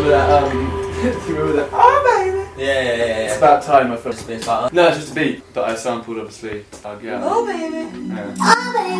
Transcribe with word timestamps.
remember 0.00 0.10
that? 0.10 0.42
Um, 0.42 0.50
do 1.02 1.32
you 1.32 1.38
remember 1.38 1.52
that? 1.52 1.68
Oh 1.72 2.24
baby. 2.24 2.38
Yeah, 2.60 2.66
yeah, 2.66 2.82
yeah, 2.82 2.96
yeah. 2.96 3.28
It's 3.28 3.38
about 3.38 3.62
time 3.62 3.92
I 3.92 3.96
first. 3.96 4.28
It's 4.28 4.46
been. 4.46 4.74
No, 4.74 4.88
it's 4.88 4.98
just 4.98 5.12
a 5.12 5.14
beat 5.14 5.54
that 5.54 5.64
I 5.64 5.74
sampled, 5.74 6.18
obviously. 6.18 6.64
Uh, 6.84 6.98
yeah. 7.02 7.20
Oh, 7.22 7.46
baby. 7.46 7.76
Yeah. 8.08 8.34
Oh 8.40 8.72
baby, 8.76 8.94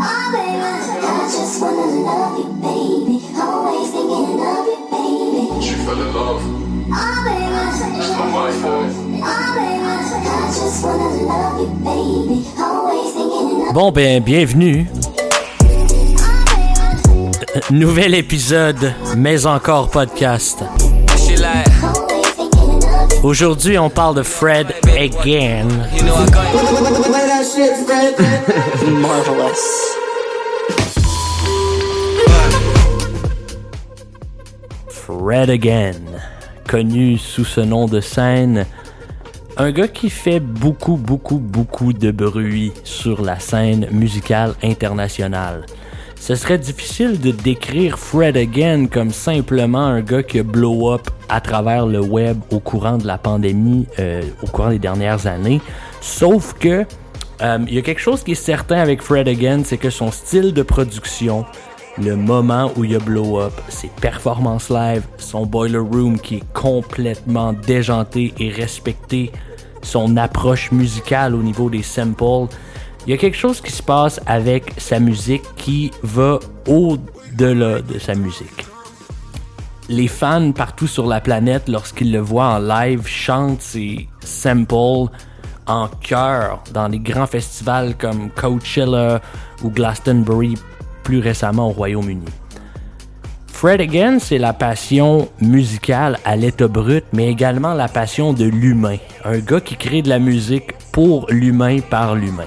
oh 0.00 0.30
baby, 0.32 0.58
I 0.60 1.30
just 1.32 1.60
wanna 1.62 1.86
love 2.04 2.38
you, 2.38 2.48
baby. 2.60 3.16
Always 3.36 3.90
thinking 3.90 4.40
of 4.40 4.66
you, 4.68 4.78
baby. 4.92 5.64
She 5.64 5.74
fell 5.84 6.00
in 6.00 6.14
love. 6.14 6.42
Oh 6.90 7.20
baby, 7.24 8.00
It's 8.00 8.10
not 8.10 8.30
my 8.32 8.50
fault. 8.52 8.92
oh 8.92 9.50
baby, 9.56 9.88
I 10.28 10.52
just 10.54 10.84
wanna 10.84 11.10
love 11.24 11.60
you, 11.60 11.68
baby. 11.84 12.38
Always 12.58 13.12
thinking 13.14 13.46
of 13.46 13.50
you 13.50 13.64
baby. 13.64 13.72
Bon 13.74 13.90
ben 13.92 14.22
bienvenue. 14.22 15.17
Nouvel 17.70 18.14
épisode, 18.14 18.94
mais 19.16 19.46
encore 19.46 19.90
podcast. 19.90 20.62
Aujourd'hui, 23.22 23.78
on 23.78 23.90
parle 23.90 24.16
de 24.16 24.22
Fred 24.22 24.68
again. 24.98 25.68
Fred 34.88 35.50
again, 35.50 35.92
connu 36.66 37.18
sous 37.18 37.44
ce 37.44 37.60
nom 37.60 37.86
de 37.86 38.00
scène, 38.00 38.66
un 39.56 39.70
gars 39.72 39.88
qui 39.88 40.10
fait 40.10 40.40
beaucoup, 40.40 40.96
beaucoup, 40.96 41.38
beaucoup 41.38 41.92
de 41.92 42.10
bruit 42.10 42.72
sur 42.84 43.22
la 43.22 43.38
scène 43.38 43.88
musicale 43.90 44.54
internationale. 44.62 45.66
Ce 46.20 46.34
serait 46.34 46.58
difficile 46.58 47.20
de 47.20 47.30
décrire 47.30 47.98
Fred 47.98 48.36
again 48.36 48.86
comme 48.86 49.10
simplement 49.10 49.86
un 49.86 50.02
gars 50.02 50.22
qui 50.22 50.40
a 50.40 50.42
blow 50.42 50.92
up 50.92 51.08
à 51.28 51.40
travers 51.40 51.86
le 51.86 52.00
web 52.00 52.38
au 52.50 52.60
courant 52.60 52.98
de 52.98 53.06
la 53.06 53.18
pandémie, 53.18 53.86
euh, 53.98 54.22
au 54.42 54.46
courant 54.46 54.70
des 54.70 54.78
dernières 54.78 55.26
années. 55.26 55.60
Sauf 56.00 56.54
que 56.58 56.84
euh, 57.40 57.58
il 57.68 57.74
y 57.74 57.78
a 57.78 57.82
quelque 57.82 58.00
chose 58.00 58.22
qui 58.22 58.32
est 58.32 58.34
certain 58.34 58.78
avec 58.78 59.00
Fred 59.00 59.28
again, 59.28 59.62
c'est 59.64 59.78
que 59.78 59.90
son 59.90 60.10
style 60.10 60.52
de 60.52 60.62
production, 60.62 61.46
le 61.96 62.16
moment 62.16 62.72
où 62.76 62.84
il 62.84 62.94
a 62.96 62.98
blow 62.98 63.40
up, 63.40 63.52
ses 63.68 63.88
performances 64.00 64.70
live, 64.70 65.02
son 65.18 65.46
boiler 65.46 65.78
room 65.78 66.18
qui 66.18 66.36
est 66.36 66.52
complètement 66.52 67.52
déjanté 67.52 68.34
et 68.38 68.50
respecté, 68.50 69.32
son 69.82 70.16
approche 70.16 70.72
musicale 70.72 71.34
au 71.34 71.42
niveau 71.42 71.70
des 71.70 71.82
samples. 71.82 72.54
Il 73.06 73.10
y 73.10 73.14
a 73.14 73.16
quelque 73.16 73.36
chose 73.36 73.60
qui 73.60 73.72
se 73.72 73.82
passe 73.82 74.20
avec 74.26 74.74
sa 74.76 75.00
musique 75.00 75.42
qui 75.56 75.90
va 76.02 76.38
au-delà 76.66 77.80
de 77.80 77.98
sa 77.98 78.14
musique. 78.14 78.66
Les 79.88 80.08
fans 80.08 80.52
partout 80.52 80.86
sur 80.86 81.06
la 81.06 81.20
planète, 81.20 81.68
lorsqu'ils 81.68 82.12
le 82.12 82.18
voient 82.18 82.56
en 82.56 82.58
live, 82.58 83.06
chantent 83.06 83.62
ses 83.62 84.08
samples 84.20 85.10
en 85.66 85.88
chœur 86.02 86.62
dans 86.72 86.88
les 86.88 86.98
grands 86.98 87.26
festivals 87.26 87.96
comme 87.96 88.30
Coachella 88.30 89.20
ou 89.62 89.70
Glastonbury 89.70 90.56
plus 91.04 91.20
récemment 91.20 91.68
au 91.68 91.72
Royaume-Uni. 91.72 92.26
Fred 93.46 93.80
Again, 93.80 94.18
c'est 94.20 94.38
la 94.38 94.52
passion 94.52 95.28
musicale 95.40 96.18
à 96.24 96.36
l'état 96.36 96.68
brut, 96.68 97.04
mais 97.12 97.28
également 97.28 97.74
la 97.74 97.88
passion 97.88 98.32
de 98.32 98.44
l'humain. 98.44 98.98
Un 99.24 99.38
gars 99.38 99.60
qui 99.60 99.76
crée 99.76 100.02
de 100.02 100.08
la 100.08 100.18
musique 100.18 100.74
pour 100.92 101.26
l'humain 101.30 101.80
par 101.80 102.14
l'humain. 102.14 102.46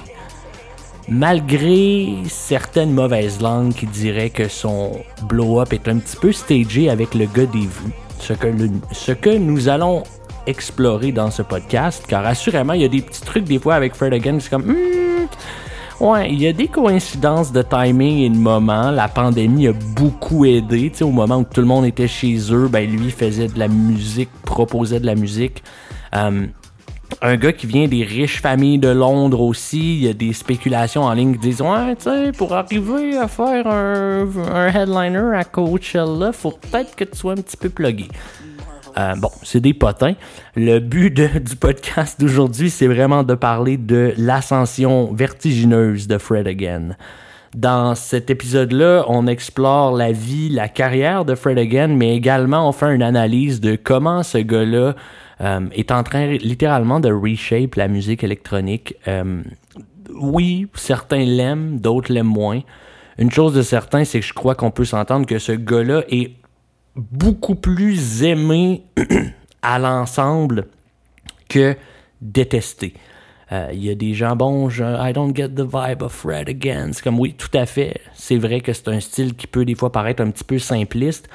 Malgré 1.08 2.14
certaines 2.28 2.92
mauvaises 2.92 3.40
langues 3.40 3.74
qui 3.74 3.86
diraient 3.86 4.30
que 4.30 4.48
son 4.48 4.92
blow-up 5.28 5.72
est 5.72 5.88
un 5.88 5.98
petit 5.98 6.16
peu 6.16 6.32
stagé 6.32 6.88
avec 6.88 7.14
le 7.14 7.26
gars 7.26 7.46
des 7.46 7.60
vues, 7.60 7.92
ce 8.18 8.32
que, 8.32 8.48
ce 8.92 9.12
que 9.12 9.30
nous 9.36 9.68
allons 9.68 10.04
explorer 10.46 11.12
dans 11.12 11.30
ce 11.30 11.42
podcast, 11.42 12.04
car 12.06 12.24
assurément, 12.26 12.72
il 12.72 12.82
y 12.82 12.84
a 12.84 12.88
des 12.88 13.02
petits 13.02 13.22
trucs 13.22 13.44
des 13.44 13.58
fois 13.58 13.74
avec 13.74 13.94
Fred 13.94 14.12
Again, 14.12 14.38
c'est 14.40 14.50
comme... 14.50 14.64
Hmm, 14.64 15.26
Ouais, 16.02 16.32
il 16.32 16.42
y 16.42 16.48
a 16.48 16.52
des 16.52 16.66
coïncidences 16.66 17.52
de 17.52 17.62
timing 17.62 18.24
et 18.24 18.28
de 18.28 18.36
moments. 18.36 18.90
La 18.90 19.06
pandémie 19.06 19.68
a 19.68 19.72
beaucoup 19.72 20.44
aidé. 20.44 20.90
Tu 20.90 20.98
sais, 20.98 21.04
au 21.04 21.12
moment 21.12 21.36
où 21.36 21.44
tout 21.44 21.60
le 21.60 21.66
monde 21.68 21.84
était 21.84 22.08
chez 22.08 22.36
eux, 22.50 22.66
ben 22.66 22.90
lui 22.90 23.12
faisait 23.12 23.46
de 23.46 23.56
la 23.56 23.68
musique, 23.68 24.28
proposait 24.44 24.98
de 24.98 25.06
la 25.06 25.14
musique. 25.14 25.62
Euh, 26.16 26.48
un 27.20 27.36
gars 27.36 27.52
qui 27.52 27.66
vient 27.66 27.86
des 27.86 28.04
riches 28.04 28.40
familles 28.40 28.78
de 28.78 28.88
Londres 28.88 29.40
aussi, 29.40 29.96
il 29.96 30.04
y 30.04 30.08
a 30.08 30.12
des 30.12 30.32
spéculations 30.32 31.02
en 31.02 31.12
ligne 31.12 31.34
qui 31.34 31.50
disent 31.50 31.62
pour 32.36 32.54
arriver 32.54 33.16
à 33.16 33.28
faire 33.28 33.66
un, 33.66 34.28
un 34.52 34.68
headliner 34.68 35.36
à 35.36 35.44
Coachella, 35.44 36.32
faut 36.32 36.52
peut-être 36.52 36.96
que 36.96 37.04
tu 37.04 37.16
sois 37.16 37.32
un 37.32 37.36
petit 37.36 37.56
peu 37.56 37.68
plugué. 37.68 38.08
Euh, 38.98 39.14
bon, 39.16 39.30
c'est 39.42 39.60
des 39.60 39.74
potins. 39.74 40.14
Le 40.54 40.78
but 40.78 41.14
du 41.42 41.56
podcast 41.56 42.20
d'aujourd'hui, 42.20 42.70
c'est 42.70 42.86
vraiment 42.86 43.22
de 43.22 43.34
parler 43.34 43.76
de 43.76 44.12
l'ascension 44.16 45.12
vertigineuse 45.12 46.06
de 46.06 46.18
Fred 46.18 46.46
Again. 46.46 46.96
Dans 47.54 47.94
cet 47.94 48.30
épisode-là, 48.30 49.04
on 49.08 49.26
explore 49.26 49.94
la 49.94 50.12
vie, 50.12 50.48
la 50.48 50.68
carrière 50.68 51.24
de 51.24 51.34
Fred 51.34 51.58
Again, 51.58 51.88
mais 51.88 52.16
également 52.16 52.66
on 52.66 52.72
fait 52.72 52.94
une 52.94 53.02
analyse 53.02 53.60
de 53.60 53.76
comment 53.76 54.22
ce 54.22 54.38
gars-là 54.38 54.94
euh, 55.42 55.66
est 55.72 55.90
en 55.90 56.02
train 56.02 56.26
littéralement 56.26 57.00
de 57.00 57.10
reshape 57.12 57.74
la 57.74 57.88
musique 57.88 58.22
électronique. 58.22 58.94
Euh, 59.08 59.42
oui, 60.14 60.68
certains 60.74 61.24
l'aiment, 61.24 61.78
d'autres 61.78 62.12
l'aiment 62.12 62.26
moins. 62.26 62.60
Une 63.18 63.30
chose 63.30 63.54
de 63.54 63.62
certain, 63.62 64.04
c'est 64.04 64.20
que 64.20 64.26
je 64.26 64.32
crois 64.32 64.54
qu'on 64.54 64.70
peut 64.70 64.84
s'entendre 64.84 65.26
que 65.26 65.38
ce 65.38 65.52
gars-là 65.52 66.02
est 66.08 66.32
beaucoup 66.96 67.54
plus 67.54 68.22
aimé 68.22 68.84
à 69.62 69.78
l'ensemble 69.78 70.66
que 71.48 71.76
détesté. 72.20 72.94
Euh, 73.50 73.68
Il 73.72 73.84
y 73.84 73.90
a 73.90 73.94
des 73.94 74.14
gens, 74.14 74.36
bon, 74.36 74.70
je, 74.70 74.84
I 74.84 75.12
don't 75.12 75.34
get 75.34 75.50
the 75.50 75.62
vibe 75.62 76.02
of 76.02 76.12
Fred 76.12 76.48
again. 76.48 76.90
C'est 76.92 77.02
comme, 77.02 77.18
oui, 77.18 77.34
tout 77.34 77.50
à 77.52 77.66
fait. 77.66 78.00
C'est 78.14 78.38
vrai 78.38 78.60
que 78.60 78.72
c'est 78.72 78.88
un 78.88 79.00
style 79.00 79.34
qui 79.34 79.46
peut 79.46 79.64
des 79.64 79.74
fois 79.74 79.92
paraître 79.92 80.22
un 80.22 80.30
petit 80.30 80.44
peu 80.44 80.58
simpliste. 80.58 81.28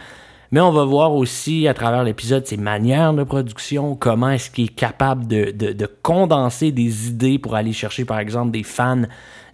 Mais 0.52 0.62
on 0.62 0.72
va 0.72 0.86
voir 0.86 1.14
aussi 1.14 1.68
à 1.68 1.74
travers 1.74 2.04
l'épisode 2.04 2.46
ses 2.48 2.58
manières 2.58 3.14
de 3.14 3.24
production, 3.24 3.96
comment 3.96 4.30
est-ce 4.30 4.50
qu'il 4.50 4.66
est 4.66 4.76
capable 4.76 5.28
de, 5.28 5.52
de- 5.52 5.74
de 5.74 5.90
condenser 6.04 6.72
des 6.72 7.08
idées 7.10 7.38
pour 7.40 7.56
aller 7.56 7.74
chercher, 7.74 8.06
par 8.06 8.20
exemple, 8.20 8.52
des 8.52 8.64
fans 8.64 9.04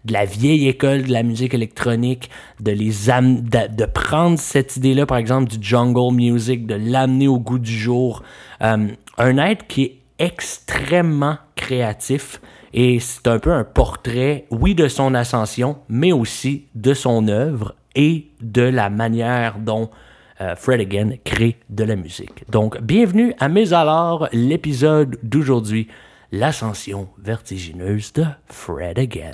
de 0.06 0.14
la 0.14 0.26
vieille 0.26 0.68
école 0.68 1.04
de 1.04 1.12
la 1.14 1.24
musique 1.24 1.54
électronique, 1.54 2.30
de 2.60 2.72
les 2.72 2.92
de 3.08 3.86
prendre 3.86 4.38
cette 4.38 4.76
idée-là, 4.76 5.06
par 5.06 5.18
exemple, 5.18 5.50
du 5.50 5.66
jungle 5.66 6.14
music, 6.14 6.68
de 6.68 6.76
l'amener 6.76 7.28
au 7.28 7.40
goût 7.40 7.60
du 7.60 7.72
jour. 7.72 8.22
Euh, 8.62 8.88
un 9.18 9.38
être 9.38 9.66
qui 9.68 9.84
est 9.84 9.98
extrêmement 10.20 11.38
créatif 11.56 12.42
et 12.74 13.00
c'est 13.00 13.28
un 13.28 13.40
peu 13.40 13.52
un 13.52 13.64
portrait, 13.64 14.46
oui, 14.52 14.76
de 14.76 14.88
son 14.88 15.14
ascension, 15.14 15.78
mais 15.90 16.12
aussi 16.12 16.66
de 16.76 16.94
son 16.94 17.28
œuvre 17.28 17.76
et 17.96 18.28
de 18.42 18.64
la 18.64 18.90
manière 18.90 19.58
dont 19.60 19.90
euh, 20.42 20.56
Fred 20.56 20.82
Again 20.82 21.18
crée 21.24 21.58
de 21.70 21.84
la 21.84 21.96
musique. 21.96 22.44
Donc, 22.50 22.82
bienvenue 22.82 23.34
à 23.40 23.50
Mes 23.50 23.74
alors, 23.74 24.28
l'épisode 24.32 25.18
d'aujourd'hui, 25.24 25.88
l'ascension 26.32 27.08
vertigineuse 27.20 28.12
de 28.14 28.26
Fred 28.48 28.98
Again. 28.98 29.32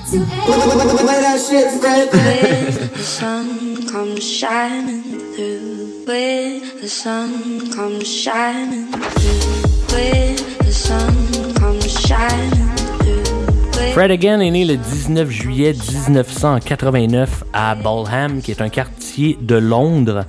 Fred 13.93 14.11
Again 14.11 14.39
est 14.41 14.51
né 14.51 14.65
le 14.65 14.77
19 14.77 15.29
juillet 15.29 15.73
1989 15.73 17.43
à 17.53 17.75
Balham, 17.75 18.41
qui 18.41 18.51
est 18.51 18.61
un 18.61 18.69
quartier 18.69 19.37
de 19.41 19.55
Londres. 19.55 20.25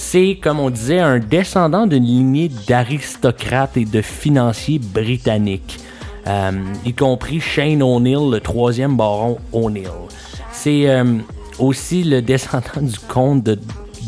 C'est, 0.00 0.38
comme 0.40 0.60
on 0.60 0.70
disait, 0.70 1.00
un 1.00 1.18
descendant 1.18 1.86
d'une 1.86 2.04
lignée 2.04 2.50
d'aristocrates 2.68 3.76
et 3.76 3.84
de 3.84 4.00
financiers 4.00 4.78
britanniques, 4.78 5.80
euh, 6.28 6.52
y 6.86 6.94
compris 6.94 7.40
Shane 7.40 7.82
O'Neill, 7.82 8.30
le 8.30 8.38
troisième 8.38 8.96
baron 8.96 9.38
O'Neill. 9.52 9.90
C'est 10.52 10.88
euh, 10.88 11.18
aussi 11.58 12.04
le 12.04 12.22
descendant 12.22 12.80
du 12.80 12.98
comte 13.00 13.42
de 13.42 13.58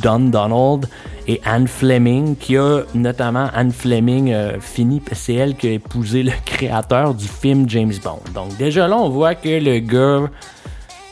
Don 0.00 0.20
Donald 0.20 0.88
et 1.26 1.40
Anne 1.44 1.66
Fleming, 1.66 2.36
qui 2.36 2.56
a 2.56 2.82
notamment 2.94 3.48
Anne 3.52 3.72
Fleming 3.72 4.32
euh, 4.32 4.60
fini, 4.60 5.02
c'est 5.12 5.34
elle 5.34 5.56
qui 5.56 5.66
a 5.66 5.72
épousé 5.72 6.22
le 6.22 6.32
créateur 6.46 7.14
du 7.14 7.26
film 7.26 7.68
James 7.68 7.92
Bond. 8.02 8.22
Donc 8.32 8.56
déjà 8.56 8.86
là, 8.86 8.96
on 8.96 9.08
voit 9.08 9.34
que 9.34 9.48
le 9.48 9.80
gars 9.80 10.30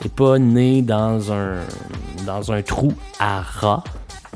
est 0.04 0.14
pas 0.14 0.38
né 0.38 0.82
dans 0.82 1.32
un 1.32 1.56
dans 2.24 2.52
un 2.52 2.62
trou 2.62 2.92
à 3.18 3.40
rats, 3.40 3.82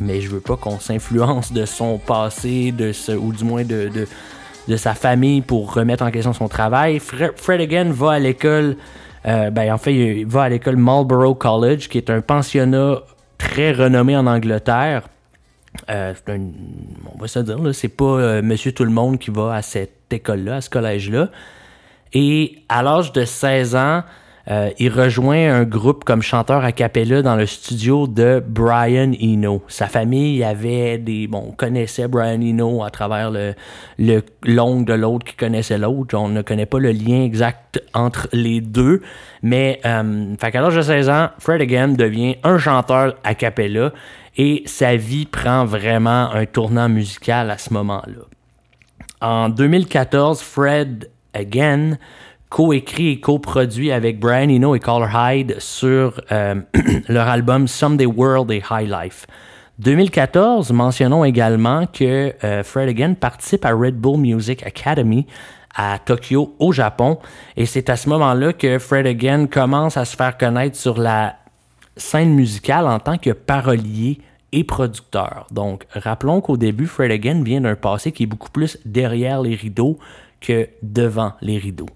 mais 0.01 0.21
je 0.21 0.29
veux 0.31 0.41
pas 0.41 0.57
qu'on 0.57 0.79
s'influence 0.81 1.53
de 1.53 1.65
son 1.65 1.99
passé, 1.99 2.73
de 2.73 2.93
ce, 2.93 3.13
ou 3.13 3.33
du 3.33 3.45
moins 3.45 3.63
de, 3.65 3.89
de, 3.89 4.07
de 4.69 4.77
sa 4.77 4.95
famille 4.95 5.41
pour 5.43 5.75
remettre 5.75 6.05
en 6.05 6.11
question 6.11 6.33
son 6.33 6.49
travail. 6.49 6.99
Fre- 6.99 7.33
Fred 7.37 7.61
Again 7.61 7.91
va 7.93 8.13
à 8.13 8.19
l'école, 8.19 8.77
euh, 9.27 9.51
ben 9.51 9.73
en 9.73 9.79
fait, 9.79 9.95
il 9.95 10.27
va 10.27 10.43
à 10.45 10.49
l'école 10.49 10.77
Marlborough 10.77 11.37
College, 11.39 11.89
qui 11.89 11.99
est 11.99 12.11
un 12.11 12.21
pensionnat 12.21 13.01
très 13.39 13.73
renommé 13.73 14.17
en 14.17 14.27
Angleterre. 14.27 15.09
Euh, 15.91 16.13
un- 16.29 16.39
on 17.15 17.19
va 17.19 17.29
se 17.29 17.39
dire, 17.39 17.57
c'est 17.73 17.89
pas 17.89 18.05
euh, 18.05 18.43
monsieur 18.43 18.73
tout 18.73 18.85
le 18.85 18.91
monde 18.91 19.19
qui 19.19 19.31
va 19.31 19.55
à 19.55 19.63
cette 19.63 20.13
école-là, 20.13 20.57
à 20.57 20.61
ce 20.61 20.69
collège-là. 20.71 21.29
Et 22.15 22.59
à 22.69 22.83
l'âge 22.83 23.13
de 23.13 23.25
16 23.25 23.75
ans, 23.75 24.03
euh, 24.51 24.71
il 24.79 24.93
rejoint 24.93 25.55
un 25.55 25.65
groupe 25.65 26.05
comme 26.05 26.23
chanteur 26.23 26.65
a 26.65 26.73
cappella 26.73 27.23
dans 27.23 27.37
le 27.37 27.47
studio 27.47 28.07
de 28.07 28.43
Brian 28.45 29.13
Eno. 29.21 29.63
Sa 29.69 29.87
famille 29.87 30.43
avait 30.43 30.99
des... 30.99 31.27
Bon, 31.29 31.47
on 31.49 31.53
connaissait 31.53 32.09
Brian 32.09 32.41
Eno 32.41 32.83
à 32.83 32.91
travers 32.91 33.31
le 33.31 33.55
de 33.99 34.93
l'autre 34.93 35.27
qui 35.27 35.37
connaissait 35.37 35.79
l'autre. 35.79 36.17
On 36.17 36.29
ne 36.29 36.43
connaît 36.43 36.67
pas 36.67 36.79
le 36.79 36.91
lien 36.91 37.23
exact 37.23 37.83
entre 37.95 38.29
les 38.33 38.61
deux. 38.61 39.03
Mais, 39.43 39.81
euh, 39.85 40.35
fait 40.41 40.53
l'âge 40.55 40.77
de 40.77 40.83
16 40.83 41.09
ans, 41.09 41.31
Fred 41.39 41.61
Again 41.61 41.89
devient 41.89 42.37
un 42.43 42.59
chanteur 42.59 43.15
a 43.25 43.35
cappella 43.35 43.93
et 44.37 44.63
sa 44.67 44.97
vie 44.97 45.27
prend 45.27 45.65
vraiment 45.65 46.31
un 46.33 46.47
tournant 46.47 46.89
musical 46.89 47.51
à 47.51 47.59
ce 47.59 47.73
moment-là. 47.75 48.23
En 49.21 49.49
2014, 49.49 50.41
Fred 50.43 51.11
Again 51.35 51.99
coécrit 52.53 53.09
et 53.09 53.21
coproduit 53.21 53.93
avec 53.93 54.21
Brian 54.21 54.51
Eno 54.51 54.75
et 54.75 54.79
Caller 54.79 55.09
Hyde 55.11 55.57
sur 55.59 56.21
euh, 56.31 56.57
leur 57.09 57.27
album 57.27 57.67
Someday 57.67 58.05
World 58.05 58.51
et 58.51 58.63
High 58.71 58.91
Life. 58.91 59.27
2014, 59.79 60.71
mentionnons 60.71 61.25
également 61.25 61.87
que 61.87 62.35
euh, 62.45 62.63
Fred 62.63 62.91
Again 62.91 63.15
participe 63.15 63.65
à 63.65 63.73
Red 63.73 63.97
Bull 63.97 64.21
Music 64.21 64.67
Academy 64.67 65.27
à 65.75 65.99
Tokyo, 65.99 66.55
au 66.59 66.73
Japon. 66.73 67.19
Et 67.57 67.65
c'est 67.65 67.89
à 67.89 67.97
ce 67.97 68.11
moment-là 68.11 68.53
que 68.53 68.79
Fred 68.79 69.07
Again 69.07 69.47
commence 69.47 69.97
à 69.97 70.05
se 70.05 70.15
faire 70.15 70.37
connaître 70.37 70.77
sur 70.77 70.99
la 70.99 71.37
scène 71.97 72.35
musicale 72.35 72.87
en 72.87 72.99
tant 72.99 73.17
que 73.17 73.31
parolier 73.31 74.21
et 74.53 74.63
producteur. 74.63 75.47
Donc, 75.51 75.87
rappelons 75.95 76.43
qu'au 76.43 76.59
début, 76.59 76.87
Fred 76.87 77.13
Again 77.13 77.43
vient 77.43 77.63
d'un 77.63 77.77
passé 77.77 78.13
qui 78.13 78.25
est 78.25 78.27
beaucoup 78.27 78.51
plus 78.51 78.79
derrière 78.85 79.41
les 79.41 79.55
rideaux 79.55 79.99
que 80.43 80.69
devant 80.83 81.33
les 81.41 81.57
rideaux. 81.57 81.89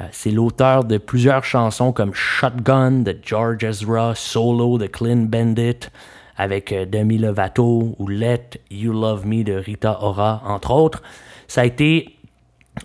Euh, 0.00 0.04
c'est 0.12 0.30
l'auteur 0.30 0.84
de 0.84 0.98
plusieurs 0.98 1.44
chansons 1.44 1.92
comme 1.92 2.12
Shotgun 2.12 3.02
de 3.02 3.16
George 3.22 3.64
Ezra, 3.64 4.14
Solo 4.14 4.78
de 4.78 4.86
Clint 4.86 5.26
Bandit, 5.28 5.88
avec 6.36 6.72
euh, 6.72 6.84
Demi 6.84 7.18
Lovato 7.18 7.94
ou 7.98 8.08
Let 8.08 8.60
You 8.70 8.92
Love 8.92 9.26
Me 9.26 9.42
de 9.42 9.54
Rita 9.54 9.98
Ora, 10.02 10.42
entre 10.46 10.70
autres. 10.72 11.02
Ça 11.48 11.62
a 11.62 11.64
été 11.64 12.16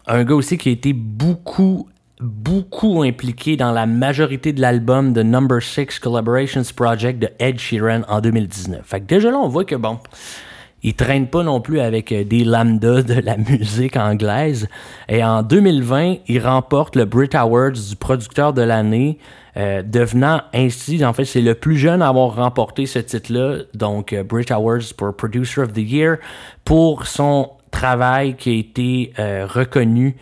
un 0.07 0.23
gars 0.23 0.35
aussi 0.35 0.57
qui 0.57 0.69
a 0.69 0.71
été 0.71 0.93
beaucoup, 0.93 1.89
beaucoup 2.21 3.03
impliqué 3.03 3.57
dans 3.57 3.73
la 3.73 3.85
majorité 3.85 4.53
de 4.53 4.61
l'album 4.61 5.11
de 5.11 5.21
Number 5.21 5.61
6 5.61 5.99
Collaborations 5.99 6.63
Project 6.73 7.19
de 7.19 7.29
Ed 7.39 7.59
Sheeran 7.59 8.03
en 8.07 8.21
2019. 8.21 8.85
Fait 8.85 9.01
que 9.01 9.05
déjà 9.05 9.31
là, 9.31 9.37
on 9.37 9.49
voit 9.49 9.65
que 9.65 9.75
bon, 9.75 9.99
il 10.83 10.95
traîne 10.95 11.27
pas 11.27 11.43
non 11.43 11.61
plus 11.61 11.79
avec 11.79 12.11
euh, 12.11 12.23
des 12.23 12.43
lambdas 12.43 13.03
de 13.03 13.19
la 13.21 13.37
musique 13.49 13.97
anglaise. 13.97 14.67
Et 15.09 15.23
en 15.23 15.43
2020, 15.43 16.17
il 16.27 16.39
remporte 16.45 16.95
le 16.95 17.05
Brit 17.05 17.29
Awards 17.33 17.71
du 17.71 17.95
producteur 17.95 18.53
de 18.53 18.61
l'année, 18.61 19.17
euh, 19.57 19.83
devenant 19.83 20.41
ainsi, 20.53 21.03
en 21.03 21.13
fait, 21.13 21.25
c'est 21.25 21.41
le 21.41 21.55
plus 21.55 21.77
jeune 21.77 22.01
à 22.01 22.07
avoir 22.07 22.35
remporté 22.35 22.85
ce 22.85 22.99
titre-là, 22.99 23.63
donc 23.73 24.13
euh, 24.13 24.23
Brit 24.23 24.51
Awards 24.51 24.93
pour 24.97 25.15
Producer 25.15 25.61
of 25.61 25.73
the 25.73 25.79
Year, 25.79 26.17
pour 26.63 27.05
son 27.05 27.51
travail 27.71 28.35
qui 28.35 28.49
a 28.49 28.53
été 28.53 29.13
euh, 29.17 29.47
reconnu 29.47 30.15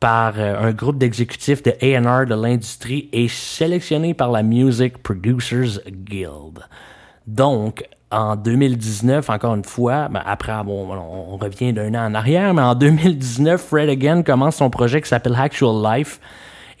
par 0.00 0.34
euh, 0.38 0.58
un 0.58 0.72
groupe 0.72 0.98
d'exécutifs 0.98 1.62
de 1.62 1.72
A&R 1.82 2.26
de 2.26 2.34
l'industrie 2.34 3.08
et 3.12 3.28
sélectionné 3.28 4.14
par 4.14 4.30
la 4.30 4.42
Music 4.42 4.98
Producers 4.98 5.80
Guild. 5.86 6.60
Donc, 7.26 7.84
en 8.10 8.36
2019, 8.36 9.30
encore 9.30 9.54
une 9.54 9.64
fois, 9.64 10.08
ben, 10.08 10.22
après, 10.24 10.52
bon, 10.64 10.88
on, 10.90 11.36
revient 11.36 11.72
d'un 11.72 11.94
an 11.94 12.10
en 12.10 12.14
arrière, 12.14 12.52
mais 12.54 12.62
en 12.62 12.74
2019, 12.74 13.60
Fred 13.60 13.88
Again 13.88 14.22
commence 14.22 14.56
son 14.56 14.70
projet 14.70 15.00
qui 15.00 15.08
s'appelle 15.08 15.36
Actual 15.38 15.82
Life. 15.82 16.20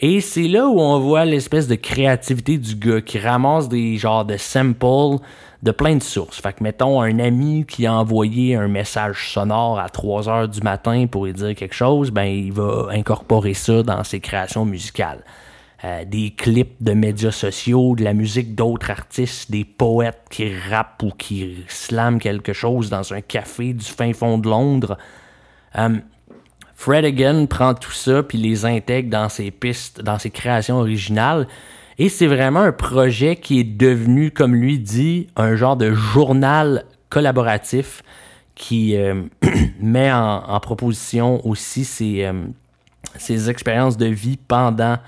Et 0.00 0.20
c'est 0.20 0.48
là 0.48 0.66
où 0.66 0.80
on 0.80 0.98
voit 0.98 1.24
l'espèce 1.24 1.68
de 1.68 1.74
créativité 1.74 2.56
du 2.56 2.74
gars 2.74 3.00
qui 3.00 3.18
ramasse 3.18 3.68
des 3.68 3.96
genres 3.98 4.24
de 4.24 4.36
samples 4.36 5.22
de 5.62 5.70
plein 5.72 5.96
de 5.96 6.02
sources. 6.02 6.40
Fait 6.40 6.54
que 6.54 6.62
mettons 6.62 7.02
un 7.02 7.18
ami 7.18 7.66
qui 7.68 7.86
a 7.86 7.92
envoyé 7.92 8.56
un 8.56 8.68
message 8.68 9.30
sonore 9.32 9.78
à 9.78 9.90
3 9.90 10.28
heures 10.28 10.48
du 10.48 10.60
matin 10.62 11.06
pour 11.06 11.26
lui 11.26 11.34
dire 11.34 11.54
quelque 11.54 11.74
chose, 11.74 12.10
ben 12.10 12.24
il 12.24 12.52
va 12.52 12.88
incorporer 12.92 13.52
ça 13.52 13.82
dans 13.82 14.02
ses 14.02 14.20
créations 14.20 14.64
musicales. 14.64 15.22
Euh, 15.82 16.04
des 16.04 16.32
clips 16.32 16.82
de 16.82 16.92
médias 16.92 17.30
sociaux, 17.30 17.94
de 17.96 18.04
la 18.04 18.12
musique 18.12 18.54
d'autres 18.54 18.90
artistes, 18.90 19.50
des 19.50 19.64
poètes 19.64 20.26
qui 20.28 20.54
rappent 20.54 21.02
ou 21.02 21.08
qui 21.08 21.64
slament 21.68 22.18
quelque 22.18 22.52
chose 22.52 22.90
dans 22.90 23.14
un 23.14 23.22
café 23.22 23.72
du 23.72 23.86
fin 23.86 24.12
fond 24.12 24.36
de 24.36 24.46
Londres. 24.46 24.98
Euh, 25.78 25.96
Fred 26.74 27.06
Again 27.06 27.46
prend 27.46 27.72
tout 27.72 27.92
ça 27.92 28.22
puis 28.22 28.36
les 28.36 28.66
intègre 28.66 29.08
dans 29.08 29.30
ses 29.30 29.50
pistes, 29.50 30.02
dans 30.02 30.18
ses 30.18 30.28
créations 30.28 30.76
originales. 30.76 31.48
Et 31.96 32.10
c'est 32.10 32.26
vraiment 32.26 32.60
un 32.60 32.72
projet 32.72 33.36
qui 33.36 33.60
est 33.60 33.64
devenu, 33.64 34.32
comme 34.32 34.54
lui 34.54 34.78
dit, 34.78 35.28
un 35.34 35.56
genre 35.56 35.78
de 35.78 35.94
journal 35.94 36.84
collaboratif 37.08 38.02
qui 38.54 38.98
euh, 38.98 39.22
met 39.80 40.12
en, 40.12 40.60
proposition 40.60 41.40
aussi 41.46 41.86
ses 41.86 43.48
expériences 43.48 43.96
de 43.96 44.06
vie 44.06 44.36
pendant 44.36 44.98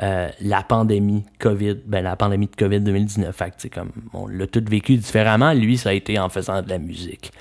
euh, 0.00 0.28
la 0.40 0.62
pandémie 0.62 1.24
COVID, 1.40 1.78
ben 1.86 2.04
la 2.04 2.14
pandémie 2.14 2.46
de 2.46 2.54
COVID 2.54 2.80
2019. 2.80 3.34
Fait 3.34 3.68
comme 3.68 3.90
on 4.14 4.28
l'a 4.28 4.46
tout 4.46 4.62
vécu 4.68 4.96
différemment, 4.96 5.52
lui, 5.52 5.76
ça 5.76 5.90
a 5.90 5.92
été 5.92 6.18
en 6.18 6.28
faisant 6.28 6.62
de 6.62 6.68
la 6.68 6.78
musique. 6.78 7.32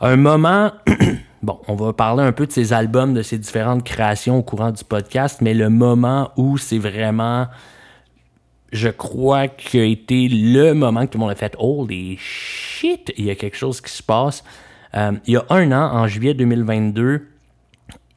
Un 0.00 0.16
moment, 0.16 0.72
bon, 1.42 1.58
on 1.68 1.74
va 1.74 1.94
parler 1.94 2.22
un 2.22 2.32
peu 2.32 2.46
de 2.46 2.52
ses 2.52 2.74
albums, 2.74 3.14
de 3.14 3.22
ses 3.22 3.38
différentes 3.38 3.82
créations 3.82 4.36
au 4.36 4.42
courant 4.42 4.72
du 4.72 4.84
podcast, 4.84 5.40
mais 5.40 5.54
le 5.54 5.70
moment 5.70 6.32
où 6.36 6.58
c'est 6.58 6.78
vraiment, 6.78 7.46
je 8.72 8.88
crois, 8.88 9.48
qui 9.48 9.80
a 9.80 9.84
été 9.84 10.28
le 10.28 10.74
moment 10.74 11.06
que 11.06 11.12
tout 11.12 11.18
le 11.18 11.22
monde 11.22 11.32
a 11.32 11.34
fait 11.34 11.56
Holy 11.58 12.18
shit, 12.18 13.10
il 13.16 13.24
y 13.24 13.30
a 13.30 13.34
quelque 13.34 13.56
chose 13.56 13.80
qui 13.80 13.90
se 13.90 14.02
passe. 14.02 14.44
Euh, 14.94 15.12
il 15.26 15.32
y 15.32 15.36
a 15.38 15.46
un 15.48 15.72
an, 15.72 15.94
en 15.94 16.06
juillet 16.06 16.34
2022, 16.34 17.26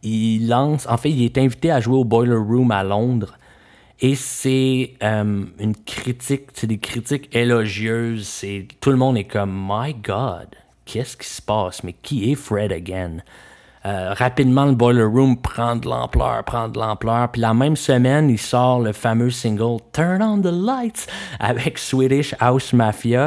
il 0.04 0.50
lance, 0.50 0.86
en 0.90 0.98
fait, 0.98 1.12
il 1.12 1.24
est 1.24 1.38
invité 1.38 1.72
à 1.72 1.80
jouer 1.80 1.98
au 1.98 2.04
Boiler 2.04 2.36
Room 2.36 2.72
à 2.72 2.84
Londres. 2.84 3.38
Et 4.02 4.16
c'est 4.16 4.94
euh, 5.04 5.44
une 5.60 5.76
critique, 5.76 6.48
c'est 6.54 6.68
des 6.68 6.78
critiques 6.78 7.36
élogieuses. 7.36 8.46
Tout 8.80 8.92
le 8.92 8.96
monde 8.96 9.18
est 9.18 9.26
comme 9.26 9.52
My 9.70 9.94
God, 9.94 10.48
qu'est-ce 10.86 11.18
qui 11.18 11.28
se 11.28 11.42
passe? 11.42 11.84
Mais 11.84 11.94
qui 12.02 12.32
est 12.32 12.36
Fred 12.36 12.72
again? 12.72 13.18
Euh, 13.86 14.14
Rapidement, 14.14 14.66
le 14.66 14.74
Boiler 14.74 15.04
Room 15.04 15.38
prend 15.38 15.76
de 15.76 15.88
l'ampleur, 15.88 16.44
prend 16.46 16.70
de 16.70 16.80
l'ampleur. 16.80 17.30
Puis 17.32 17.42
la 17.42 17.54
même 17.54 17.76
semaine, 17.76 18.30
il 18.30 18.38
sort 18.38 18.80
le 18.80 18.94
fameux 18.94 19.32
single 19.32 19.82
Turn 19.92 20.22
on 20.22 20.40
the 20.40 20.52
Lights 20.52 21.08
avec 21.40 21.78
Swedish 21.78 22.34
House 22.40 22.72
Mafia. 22.72 23.26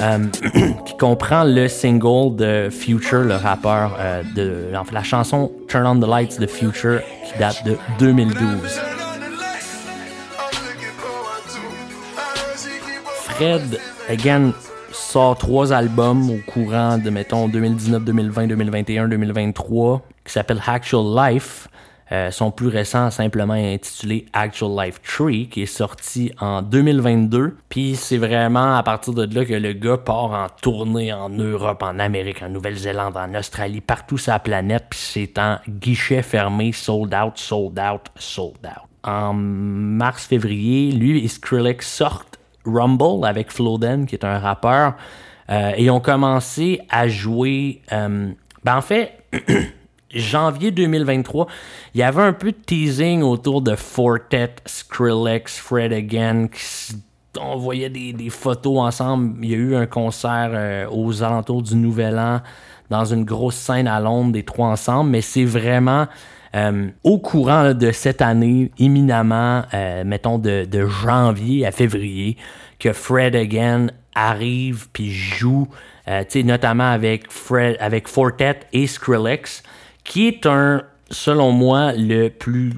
Euh, 0.00 0.26
qui 0.84 0.96
comprend 0.96 1.44
le 1.44 1.68
single 1.68 2.36
de 2.36 2.68
Future, 2.70 3.22
le 3.22 3.36
rappeur, 3.36 3.98
de 4.34 4.70
la 4.92 5.02
chanson 5.02 5.50
Turn 5.68 5.86
on 5.86 6.00
the 6.00 6.08
Lights 6.08 6.40
de 6.40 6.46
Future 6.46 7.00
qui 7.24 7.38
date 7.38 7.64
de 7.64 7.76
2012. 7.98 9.01
Fred, 13.34 13.80
again, 14.10 14.52
sort 14.92 15.38
trois 15.38 15.72
albums 15.72 16.30
au 16.30 16.38
courant 16.50 16.98
de, 16.98 17.08
mettons, 17.08 17.48
2019, 17.48 18.04
2020, 18.04 18.46
2021, 18.46 19.08
2023, 19.08 20.02
qui 20.24 20.32
s'appellent 20.32 20.62
Actual 20.66 21.16
Life. 21.16 21.68
Euh, 22.10 22.30
son 22.30 22.50
plus 22.50 22.68
récent, 22.68 23.10
simplement 23.10 23.54
intitulé 23.54 24.26
Actual 24.34 24.86
Life 24.86 25.00
Tree, 25.00 25.48
qui 25.48 25.62
est 25.62 25.66
sorti 25.66 26.30
en 26.40 26.60
2022. 26.60 27.56
Puis 27.70 27.96
c'est 27.96 28.18
vraiment 28.18 28.76
à 28.76 28.82
partir 28.82 29.14
de 29.14 29.34
là 29.34 29.46
que 29.46 29.54
le 29.54 29.72
gars 29.72 29.96
part 29.96 30.32
en 30.32 30.48
tournée 30.60 31.10
en 31.10 31.30
Europe, 31.30 31.82
en 31.82 31.98
Amérique, 31.98 32.42
en 32.42 32.50
Nouvelle-Zélande, 32.50 33.16
en 33.16 33.34
Australie, 33.34 33.80
partout 33.80 34.18
la 34.26 34.40
planète. 34.40 34.84
Puis 34.90 35.00
c'est 35.00 35.38
en 35.38 35.56
guichet 35.66 36.20
fermé, 36.20 36.72
sold 36.72 37.14
out, 37.14 37.38
sold 37.38 37.78
out, 37.78 38.02
sold 38.16 38.58
out. 38.66 38.88
En 39.04 39.32
mars-février, 39.32 40.92
lui 40.92 41.24
et 41.24 41.28
Skrillex 41.28 41.88
sortent 41.88 42.38
Rumble 42.64 43.26
avec 43.26 43.50
Floden, 43.50 44.06
qui 44.06 44.14
est 44.14 44.24
un 44.24 44.38
rappeur, 44.38 44.94
euh, 45.50 45.72
et 45.76 45.90
ont 45.90 46.00
commencé 46.00 46.80
à 46.88 47.08
jouer. 47.08 47.82
euh, 47.92 48.30
ben 48.64 48.76
en 48.76 48.80
fait, 48.80 49.12
janvier 50.14 50.70
2023, 50.70 51.46
il 51.94 52.00
y 52.00 52.02
avait 52.02 52.22
un 52.22 52.32
peu 52.32 52.52
de 52.52 52.56
teasing 52.56 53.22
autour 53.22 53.62
de 53.62 53.74
Fortet, 53.74 54.54
Skrillex, 54.66 55.58
Fred 55.58 55.92
Again. 55.92 56.48
qui 56.48 56.94
on 57.40 57.56
voyait 57.56 57.88
des, 57.88 58.12
des 58.12 58.30
photos 58.30 58.78
ensemble. 58.78 59.42
Il 59.42 59.50
y 59.50 59.54
a 59.54 59.56
eu 59.56 59.74
un 59.74 59.86
concert 59.86 60.50
euh, 60.52 60.86
aux 60.90 61.22
alentours 61.22 61.62
du 61.62 61.76
Nouvel 61.76 62.18
An 62.18 62.40
dans 62.90 63.04
une 63.04 63.24
grosse 63.24 63.54
scène 63.54 63.88
à 63.88 64.00
Londres, 64.00 64.32
des 64.32 64.42
trois 64.42 64.68
ensemble, 64.68 65.10
mais 65.10 65.22
c'est 65.22 65.44
vraiment 65.44 66.06
euh, 66.54 66.88
au 67.02 67.18
courant 67.18 67.72
de 67.72 67.92
cette 67.92 68.20
année, 68.20 68.70
éminemment, 68.78 69.62
euh, 69.72 70.04
mettons 70.04 70.38
de, 70.38 70.66
janvier 70.86 71.66
à 71.66 71.72
février, 71.72 72.36
que 72.78 72.92
Fred 72.92 73.34
Again 73.34 73.88
arrive 74.14 74.88
puis 74.92 75.10
joue, 75.10 75.68
euh, 76.08 76.24
notamment 76.44 76.90
avec 76.90 77.30
Fred, 77.30 77.76
avec 77.80 78.06
Fortet 78.06 78.60
et 78.72 78.86
Skrillex, 78.86 79.62
qui 80.04 80.28
est 80.28 80.44
un, 80.44 80.82
selon 81.10 81.52
moi, 81.52 81.92
le 81.92 82.28
plus 82.28 82.74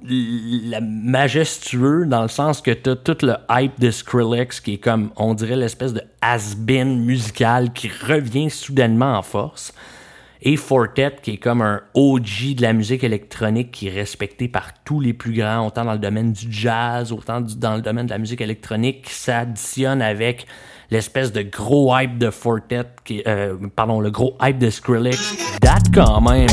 majestueux 0.00 2.06
dans 2.06 2.22
le 2.22 2.28
sens 2.28 2.62
que 2.62 2.70
t'as 2.70 2.94
tout 2.94 3.16
le 3.22 3.34
hype 3.50 3.80
de 3.80 3.90
Skrillex 3.90 4.60
qui 4.60 4.74
est 4.74 4.78
comme 4.78 5.10
on 5.16 5.34
dirait 5.34 5.56
l'espèce 5.56 5.92
de 5.92 6.02
has-been 6.22 7.00
musical 7.00 7.72
qui 7.72 7.90
revient 8.06 8.48
soudainement 8.48 9.18
en 9.18 9.22
force 9.22 9.74
et 10.42 10.56
Fortet 10.56 11.16
qui 11.22 11.32
est 11.32 11.36
comme 11.38 11.62
un 11.62 11.80
OG 11.94 12.54
de 12.56 12.62
la 12.62 12.72
musique 12.72 13.02
électronique 13.04 13.70
qui 13.72 13.88
est 13.88 13.92
respecté 13.94 14.48
par 14.48 14.72
tous 14.84 15.00
les 15.00 15.12
plus 15.12 15.32
grands 15.32 15.66
autant 15.66 15.84
dans 15.84 15.92
le 15.94 15.98
domaine 15.98 16.32
du 16.32 16.46
jazz 16.50 17.10
autant 17.12 17.40
du- 17.40 17.56
dans 17.56 17.74
le 17.76 17.82
domaine 17.82 18.06
de 18.06 18.10
la 18.12 18.18
musique 18.18 18.40
électronique 18.40 19.02
qui 19.06 19.14
s'additionne 19.14 20.00
avec 20.02 20.46
l'espèce 20.90 21.32
de 21.32 21.42
gros 21.42 21.94
hype 21.98 22.18
de 22.18 22.30
Fortet 22.30 22.84
qui 23.04 23.22
euh, 23.26 23.56
pardon 23.74 24.00
le 24.00 24.10
gros 24.10 24.36
hype 24.40 24.58
de 24.58 24.70
Skrillex 24.70 25.58
date 25.60 25.92
quand 25.94 26.20
même 26.20 26.48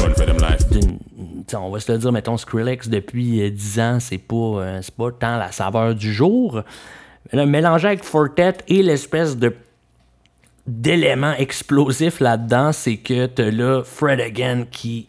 on 1.57 1.69
va 1.69 1.79
se 1.79 1.91
le 1.91 1.99
dire, 1.99 2.11
mettons, 2.11 2.37
Skrillex 2.37 2.89
depuis 2.89 3.41
euh, 3.43 3.51
10 3.51 3.79
ans, 3.79 3.97
c'est 3.99 4.17
pas, 4.17 4.35
euh, 4.35 4.79
c'est 4.81 4.95
pas 4.95 5.11
tant 5.11 5.37
la 5.37 5.51
saveur 5.51 5.93
du 5.93 6.11
jour. 6.11 6.63
Mais 7.31 7.37
là, 7.37 7.45
mélangé 7.45 7.87
avec 7.87 8.03
Fortet 8.03 8.55
et 8.67 8.81
l'espèce 8.81 9.37
de 9.37 9.55
d'élément 10.67 11.33
explosif 11.33 12.19
là-dedans, 12.19 12.71
c'est 12.71 12.97
que 12.97 13.27
t'as 13.27 13.51
là 13.51 13.83
Fred 13.83 14.19
Again 14.19 14.65
qui, 14.69 15.07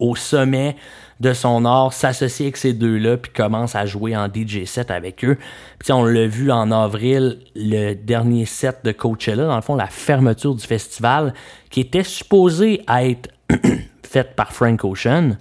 au 0.00 0.16
sommet 0.16 0.76
de 1.20 1.32
son 1.32 1.64
art, 1.64 1.92
s'associe 1.92 2.46
avec 2.46 2.56
ces 2.56 2.72
deux-là, 2.72 3.16
puis 3.16 3.32
commence 3.32 3.74
à 3.74 3.86
jouer 3.86 4.16
en 4.16 4.28
DJ 4.28 4.64
set 4.64 4.90
avec 4.90 5.24
eux. 5.24 5.36
Puis 5.78 5.92
on 5.92 6.04
l'a 6.04 6.26
vu 6.26 6.50
en 6.50 6.70
avril, 6.70 7.40
le 7.56 7.94
dernier 7.94 8.46
set 8.46 8.78
de 8.84 8.92
Coachella, 8.92 9.46
dans 9.46 9.56
le 9.56 9.62
fond, 9.62 9.74
la 9.74 9.86
fermeture 9.86 10.54
du 10.54 10.64
festival, 10.64 11.34
qui 11.70 11.80
était 11.80 12.04
supposé 12.04 12.82
être 12.88 13.30
faite 14.04 14.36
par 14.36 14.52
Frank 14.52 14.84
Ocean, 14.84 15.36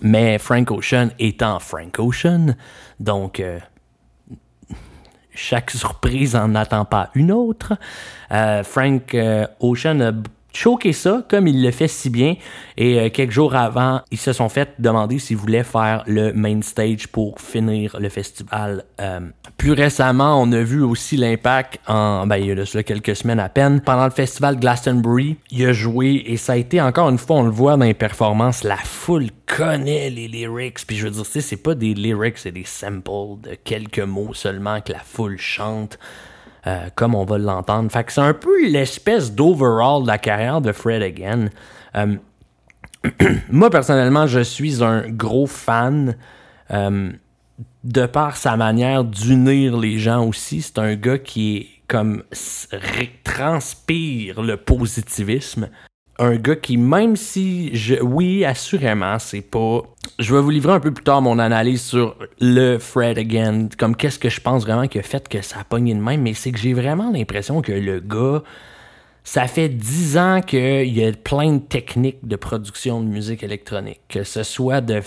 mais 0.00 0.38
Frank 0.38 0.70
Ocean 0.70 1.08
étant 1.18 1.58
Frank 1.58 1.98
Ocean, 1.98 2.54
donc 3.00 3.40
euh, 3.40 3.58
chaque 5.40 5.70
surprise 5.70 6.36
en 6.36 6.54
attend 6.54 6.84
pas 6.84 7.08
une 7.14 7.32
autre. 7.32 7.72
Euh, 8.30 8.62
Frank 8.62 9.14
euh, 9.14 9.46
Ocean 9.60 10.00
a 10.00 10.12
choqué 10.52 10.92
ça 10.92 11.24
comme 11.28 11.46
il 11.46 11.62
le 11.62 11.70
fait 11.70 11.88
si 11.88 12.10
bien. 12.10 12.36
Et 12.76 12.98
euh, 12.98 13.08
quelques 13.10 13.32
jours 13.32 13.54
avant 13.54 14.02
ils 14.10 14.18
se 14.18 14.32
sont 14.32 14.48
fait 14.48 14.70
demander 14.78 15.18
s'ils 15.18 15.36
voulaient 15.36 15.64
faire 15.64 16.02
le 16.06 16.32
main 16.32 16.60
stage 16.62 17.08
pour 17.08 17.40
finir 17.40 17.96
le 17.98 18.08
festival. 18.08 18.84
Euh, 19.00 19.20
plus 19.56 19.72
récemment 19.72 20.40
on 20.40 20.50
a 20.52 20.62
vu 20.62 20.82
aussi 20.82 21.16
l'impact 21.16 21.80
en 21.86 22.26
ben, 22.26 22.36
il 22.36 22.46
y 22.46 22.52
a 22.52 22.66
cela 22.66 22.82
quelques 22.82 23.16
semaines 23.16 23.40
à 23.40 23.48
peine. 23.48 23.80
Pendant 23.80 24.04
le 24.04 24.10
festival 24.10 24.58
Glastonbury 24.58 25.36
il 25.50 25.66
a 25.66 25.72
joué 25.72 26.22
et 26.26 26.36
ça 26.36 26.52
a 26.52 26.56
été 26.56 26.80
encore 26.80 27.08
une 27.10 27.18
fois 27.18 27.36
on 27.36 27.42
le 27.44 27.50
voit 27.50 27.76
dans 27.76 27.84
les 27.84 27.94
performances 27.94 28.64
la 28.64 28.76
foule 28.76 29.26
connaît 29.46 30.10
les 30.10 30.28
lyrics. 30.28 30.86
Puis 30.86 30.96
je 30.96 31.06
veux 31.06 31.10
dire 31.12 31.24
c'est 31.26 31.56
pas 31.56 31.74
des 31.74 31.94
lyrics 31.94 32.38
c'est 32.38 32.52
des 32.52 32.64
samples 32.64 33.40
de 33.42 33.54
quelques 33.64 34.00
mots 34.00 34.34
seulement 34.34 34.80
que 34.80 34.92
la 34.92 35.00
foule 35.00 35.38
chante 35.38 35.98
euh, 36.66 36.88
comme 36.94 37.14
on 37.14 37.24
va 37.24 37.38
l'entendre. 37.38 37.90
Fait 37.90 38.04
que 38.04 38.12
c'est 38.12 38.20
un 38.20 38.34
peu 38.34 38.66
l'espèce 38.66 39.32
d'overall 39.32 40.02
de 40.02 40.08
la 40.08 40.18
carrière 40.18 40.60
de 40.60 40.72
Fred 40.72 41.02
Again. 41.02 41.48
Euh, 41.96 42.16
moi, 43.50 43.70
personnellement, 43.70 44.26
je 44.26 44.40
suis 44.40 44.82
un 44.82 45.08
gros 45.08 45.46
fan 45.46 46.16
euh, 46.70 47.12
de 47.84 48.06
par 48.06 48.36
sa 48.36 48.56
manière 48.56 49.04
d'unir 49.04 49.78
les 49.78 49.98
gens 49.98 50.26
aussi. 50.26 50.62
C'est 50.62 50.78
un 50.78 50.94
gars 50.96 51.18
qui 51.18 51.68
comme 51.88 52.22
transpire 53.24 54.42
le 54.42 54.56
positivisme. 54.56 55.68
Un 56.22 56.36
gars 56.36 56.56
qui, 56.56 56.76
même 56.76 57.16
si 57.16 57.74
je, 57.74 57.94
oui, 57.94 58.44
assurément, 58.44 59.18
c'est 59.18 59.40
pas. 59.40 59.80
Je 60.18 60.34
vais 60.34 60.42
vous 60.42 60.50
livrer 60.50 60.74
un 60.74 60.80
peu 60.80 60.92
plus 60.92 61.02
tard 61.02 61.22
mon 61.22 61.38
analyse 61.38 61.80
sur 61.80 62.14
le 62.40 62.76
Fred 62.76 63.16
Again, 63.16 63.68
comme 63.78 63.96
qu'est-ce 63.96 64.18
que 64.18 64.28
je 64.28 64.38
pense 64.38 64.64
vraiment 64.64 64.86
qui 64.86 64.98
a 64.98 65.02
fait 65.02 65.26
que 65.26 65.40
ça 65.40 65.60
a 65.60 65.64
pogné 65.64 65.94
de 65.94 66.00
même, 66.00 66.20
mais 66.20 66.34
c'est 66.34 66.52
que 66.52 66.58
j'ai 66.58 66.74
vraiment 66.74 67.10
l'impression 67.10 67.62
que 67.62 67.72
le 67.72 68.00
gars, 68.00 68.42
ça 69.24 69.46
fait 69.46 69.70
dix 69.70 70.18
ans 70.18 70.42
qu'il 70.42 70.92
y 70.94 71.02
a 71.02 71.10
plein 71.12 71.54
de 71.54 71.62
techniques 71.62 72.28
de 72.28 72.36
production 72.36 73.00
de 73.00 73.06
musique 73.06 73.42
électronique. 73.42 74.02
Que 74.06 74.22
ce 74.22 74.42
soit 74.42 74.82
de 74.82 75.00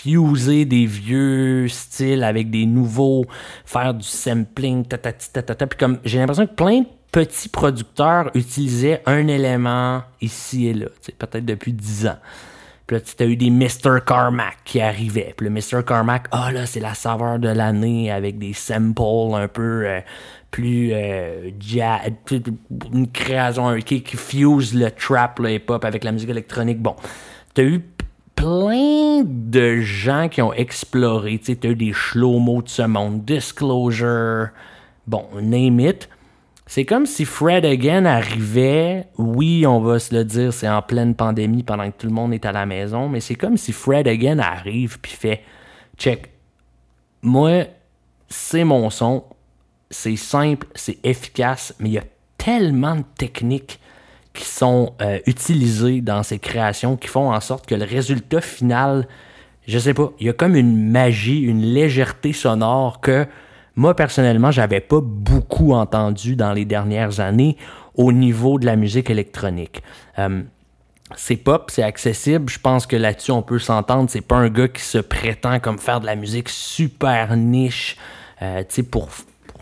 fuser 0.00 0.64
des 0.64 0.86
vieux 0.86 1.68
styles 1.68 2.24
avec 2.24 2.50
des 2.50 2.66
nouveaux, 2.66 3.26
faire 3.64 3.94
du 3.94 4.08
sampling, 4.08 4.84
tatati 4.86 5.30
tatata. 5.32 5.68
Puis 5.68 5.78
comme 5.78 5.98
j'ai 6.04 6.18
l'impression 6.18 6.48
que 6.48 6.54
plein 6.54 6.80
de 6.80 6.86
petits 7.12 7.48
producteurs 7.48 8.30
utilisaient 8.34 9.02
un 9.06 9.26
élément 9.26 10.02
ici 10.20 10.68
et 10.68 10.74
là, 10.74 10.86
peut-être 11.18 11.44
depuis 11.44 11.72
dix 11.72 12.06
ans. 12.06 12.18
Puis 12.86 12.96
là, 12.96 13.02
tu 13.02 13.22
as 13.22 13.26
eu 13.26 13.36
des 13.36 13.50
Mr. 13.50 14.00
Carmack 14.04 14.58
qui 14.64 14.80
arrivaient. 14.80 15.32
Puis 15.36 15.48
le 15.48 15.52
Mr. 15.52 15.84
Carmack, 15.86 16.26
ah 16.32 16.50
là, 16.50 16.66
c'est 16.66 16.80
la 16.80 16.94
saveur 16.94 17.38
de 17.38 17.48
l'année 17.48 18.10
avec 18.10 18.38
des 18.38 18.52
samples 18.52 19.34
un 19.34 19.46
peu 19.46 19.86
euh, 19.86 20.00
plus 20.50 20.90
euh, 20.92 21.50
jazz, 21.60 22.00
une 22.92 23.06
création 23.08 23.76
qui, 23.78 24.02
fuse 24.02 24.74
le 24.74 24.90
trap, 24.90 25.38
le 25.38 25.52
hip-hop 25.52 25.84
avec 25.84 26.02
la 26.02 26.10
musique 26.10 26.30
électronique. 26.30 26.82
Bon, 26.82 26.96
tu 27.54 27.60
as 27.60 27.64
eu 27.64 27.80
plein 28.34 29.22
de 29.24 29.80
gens 29.80 30.28
qui 30.28 30.42
ont 30.42 30.52
exploré. 30.52 31.38
Tu 31.38 31.56
as 31.62 31.70
eu 31.70 31.76
des 31.76 31.92
slow-mo 31.92 32.62
de 32.62 32.68
ce 32.68 32.82
monde, 32.82 33.24
Disclosure, 33.24 34.48
bon, 35.06 35.26
name 35.40 35.78
it. 35.78 36.08
C'est 36.70 36.84
comme 36.84 37.04
si 37.04 37.24
Fred 37.24 37.64
Again 37.64 38.04
arrivait, 38.04 39.08
oui, 39.18 39.66
on 39.66 39.80
va 39.80 39.98
se 39.98 40.14
le 40.14 40.24
dire, 40.24 40.52
c'est 40.52 40.68
en 40.68 40.82
pleine 40.82 41.16
pandémie 41.16 41.64
pendant 41.64 41.90
que 41.90 41.96
tout 41.98 42.06
le 42.06 42.12
monde 42.12 42.32
est 42.32 42.46
à 42.46 42.52
la 42.52 42.64
maison, 42.64 43.08
mais 43.08 43.18
c'est 43.18 43.34
comme 43.34 43.56
si 43.56 43.72
Fred 43.72 44.06
Again 44.06 44.38
arrive 44.38 45.00
puis 45.00 45.10
fait 45.10 45.42
check. 45.98 46.30
Moi, 47.22 47.64
c'est 48.28 48.62
mon 48.62 48.88
son, 48.88 49.24
c'est 49.90 50.14
simple, 50.14 50.68
c'est 50.76 51.04
efficace, 51.04 51.74
mais 51.80 51.88
il 51.88 51.92
y 51.94 51.98
a 51.98 52.04
tellement 52.38 52.94
de 52.94 53.04
techniques 53.18 53.80
qui 54.32 54.44
sont 54.44 54.94
euh, 55.02 55.18
utilisées 55.26 56.00
dans 56.02 56.22
ces 56.22 56.38
créations 56.38 56.96
qui 56.96 57.08
font 57.08 57.32
en 57.32 57.40
sorte 57.40 57.66
que 57.66 57.74
le 57.74 57.84
résultat 57.84 58.40
final, 58.40 59.08
je 59.66 59.76
sais 59.76 59.92
pas, 59.92 60.12
il 60.20 60.28
y 60.28 60.30
a 60.30 60.34
comme 60.34 60.54
une 60.54 60.88
magie, 60.88 61.40
une 61.40 61.62
légèreté 61.62 62.32
sonore 62.32 63.00
que 63.00 63.26
moi 63.80 63.96
personnellement, 63.96 64.50
j'avais 64.50 64.80
pas 64.80 65.00
beaucoup 65.02 65.72
entendu 65.72 66.36
dans 66.36 66.52
les 66.52 66.66
dernières 66.66 67.18
années 67.18 67.56
au 67.94 68.12
niveau 68.12 68.58
de 68.58 68.66
la 68.66 68.76
musique 68.76 69.08
électronique. 69.08 69.82
Euh, 70.18 70.42
c'est 71.16 71.36
pop, 71.36 71.70
c'est 71.72 71.82
accessible. 71.82 72.50
Je 72.50 72.58
pense 72.58 72.86
que 72.86 72.94
là-dessus, 72.94 73.30
on 73.30 73.40
peut 73.40 73.58
s'entendre. 73.58 74.10
C'est 74.10 74.20
pas 74.20 74.36
un 74.36 74.50
gars 74.50 74.68
qui 74.68 74.82
se 74.82 74.98
prétend 74.98 75.60
comme 75.60 75.78
faire 75.78 76.00
de 76.00 76.06
la 76.06 76.14
musique 76.14 76.50
super 76.50 77.34
niche. 77.36 77.96
Euh, 78.42 78.60
tu 78.60 78.66
sais, 78.68 78.82
pour, 78.82 79.08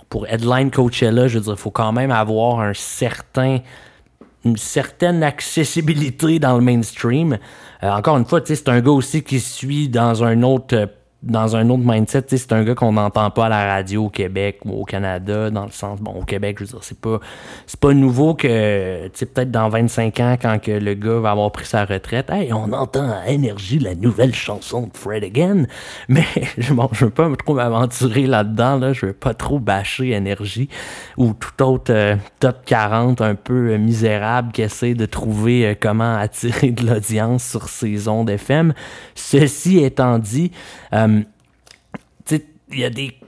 pour, 0.09 0.27
headline 0.27 0.73
Coachella, 0.73 1.29
je 1.29 1.39
veux 1.39 1.45
dire, 1.45 1.53
il 1.53 1.59
faut 1.59 1.71
quand 1.71 1.93
même 1.93 2.11
avoir 2.11 2.59
un 2.59 2.75
certain 2.75 3.61
une 4.45 4.57
certaine 4.57 5.23
accessibilité 5.23 6.39
dans 6.39 6.57
le 6.57 6.63
mainstream. 6.63 7.39
Euh, 7.83 7.91
encore 7.91 8.17
une 8.17 8.25
fois, 8.25 8.41
c'est 8.45 8.69
un 8.69 8.81
gars 8.81 8.91
aussi 8.91 9.23
qui 9.23 9.39
suit 9.39 9.89
dans 9.89 10.25
un 10.25 10.43
autre 10.43 10.89
dans 11.23 11.57
un 11.57 11.69
autre 11.69 11.83
mindset, 11.85 12.27
c'est 12.29 12.53
un 12.53 12.63
gars 12.63 12.77
qu'on 12.77 12.93
n'entend 12.93 13.31
pas 13.31 13.47
à 13.47 13.49
la 13.49 13.67
radio 13.75 14.05
au 14.05 14.09
Québec 14.09 14.61
ou 14.65 14.83
au 14.83 14.85
Canada, 14.85 15.51
dans 15.51 15.65
le 15.65 15.73
sens, 15.73 16.01
bon, 16.01 16.13
au 16.13 16.25
Québec, 16.25 16.59
je 16.61 16.65
veux 16.65 16.71
dire, 16.71 16.79
c'est 16.83 17.01
pas, 17.01 17.19
c'est 17.67 17.81
pas 17.81 17.93
nouveau 17.93 18.35
que, 18.35 19.09
tu 19.09 19.27
peut-être 19.27 19.51
dans 19.51 19.69
25 19.69 20.21
ans, 20.21 20.37
quand 20.41 20.61
que 20.61 20.71
le 20.71 20.95
gars 20.95 21.19
va 21.19 21.33
avoir 21.33 21.51
pris 21.51 21.67
sa 21.67 21.85
retraite, 21.85 22.31
hey, 22.31 22.53
on 22.53 22.73
entend 22.73 23.11
à 23.11 23.29
Énergie 23.31 23.81
la 23.81 23.97
nouvelle 23.97 24.33
chanson 24.33 24.83
de 24.83 24.97
Fred 24.97 25.25
Again, 25.25 25.65
mais, 26.09 26.25
bon, 26.71 26.89
je 26.93 27.07
veux 27.07 27.11
pas 27.11 27.29
trop 27.37 27.55
m'aventurer 27.55 28.27
là-dedans, 28.27 28.77
là, 28.77 28.93
je 28.93 29.07
veux 29.07 29.13
pas 29.13 29.35
trop 29.35 29.59
bâcher 29.59 30.11
Énergie 30.11 30.69
ou 31.17 31.33
tout 31.33 31.63
autre 31.65 31.93
euh, 31.93 32.17
top 32.39 32.65
40 32.65 33.21
un 33.23 33.35
peu 33.35 33.73
euh, 33.73 33.79
misérable 33.79 34.53
qui 34.53 34.63
essaie 34.63 34.95
de 34.95 35.07
trouver 35.07 35.67
euh, 35.67 35.75
comment 35.79 36.17
attirer 36.17 36.71
de 36.71 36.87
l'audience 36.87 37.45
sur 37.45 37.69
ses 37.69 38.07
ondes 38.07 38.31
FM. 38.31 38.73
Ceci 39.17 39.79
étant 39.79 40.19
dit, 40.19 40.53
il 42.31 42.79
y 42.79 42.85
a 42.85 42.91
des. 42.91 43.19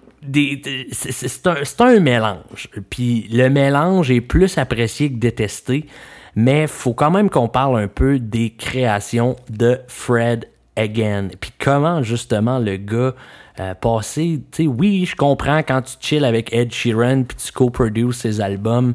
c'est 0.92 1.80
un 1.80 2.00
mélange. 2.00 2.68
Puis 2.90 3.28
le 3.32 3.48
mélange 3.48 4.10
est 4.10 4.20
plus 4.20 4.58
apprécié 4.58 5.10
que 5.10 5.18
détesté, 5.18 5.86
mais 6.34 6.66
faut 6.66 6.94
quand 6.94 7.10
même 7.10 7.30
qu'on 7.30 7.48
parle 7.48 7.78
un 7.80 7.88
peu 7.88 8.18
des 8.18 8.50
créations 8.50 9.36
de 9.48 9.80
Fred 9.88 10.48
Again. 10.76 11.28
Puis 11.40 11.52
comment 11.58 12.02
justement 12.02 12.58
le 12.58 12.76
gars 12.76 13.14
euh, 13.58 13.74
passé, 13.74 14.40
tu 14.52 14.62
sais, 14.62 14.68
oui, 14.68 15.04
je 15.04 15.16
comprends 15.16 15.58
quand 15.58 15.82
tu 15.82 15.96
chill 16.00 16.24
avec 16.24 16.52
Ed 16.54 16.72
Sheeran 16.72 17.24
puis 17.24 17.36
tu 17.36 17.52
co-produces 17.52 18.16
ses 18.16 18.40
albums, 18.40 18.94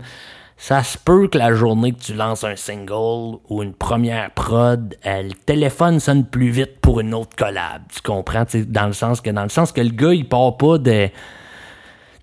ça 0.58 0.84
se 0.84 0.98
peut 0.98 1.28
que 1.28 1.38
la 1.38 1.54
journée 1.54 1.92
que 1.92 2.00
tu 2.00 2.14
lances 2.14 2.44
un 2.44 2.56
single 2.56 3.40
ou 3.50 3.62
une 3.62 3.74
première 3.74 4.32
prod, 4.32 4.96
le 5.04 5.34
téléphone 5.46 6.00
sonne 6.00 6.26
plus 6.26 6.50
vite 6.50 6.80
pour 6.82 7.02
une 7.02 7.14
autre 7.14 7.36
collab. 7.36 7.82
Tu 7.94 8.02
comprends? 8.02 8.46
Dans 8.68 8.88
le 8.88 8.94
sens 8.94 9.22
que 9.22 9.30
dans 9.30 9.44
le 9.44 9.50
sens 9.50 9.72
que 9.72 9.82
le 9.82 9.90
gars, 9.90 10.14
il 10.14 10.28
part 10.28 10.58
pas 10.58 10.78
de. 10.78 11.08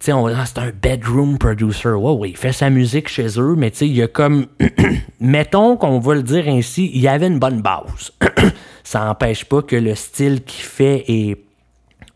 Tu 0.01 0.11
sais, 0.11 0.13
ah, 0.13 0.47
c'est 0.47 0.59
un 0.59 0.73
bedroom 0.73 1.39
producer. 1.39 1.91
Ouais, 1.91 2.31
il 2.31 2.37
fait 2.37 2.53
sa 2.53 2.71
musique 2.71 3.09
chez 3.09 3.39
eux, 3.39 3.55
mais 3.57 3.71
tu 3.71 3.79
sais, 3.79 3.89
il 3.89 3.95
y 3.95 4.03
a 4.03 4.09
comme, 4.09 4.47
mettons 5.21 5.77
qu'on 5.77 6.01
va 6.01 6.15
le 6.15 6.25
dire 6.25 6.49
ainsi, 6.49 6.91
il 6.93 7.01
y 7.01 7.09
avait 7.09 7.29
une 7.29 7.39
bonne 7.39 7.63
base. 7.63 8.13
Ça 8.83 9.05
n'empêche 9.05 9.45
pas 9.45 9.63
que 9.63 9.77
le 9.77 9.95
style 9.95 10.43
qu'il 10.43 10.65
fait 10.65 11.05
est 11.07 11.45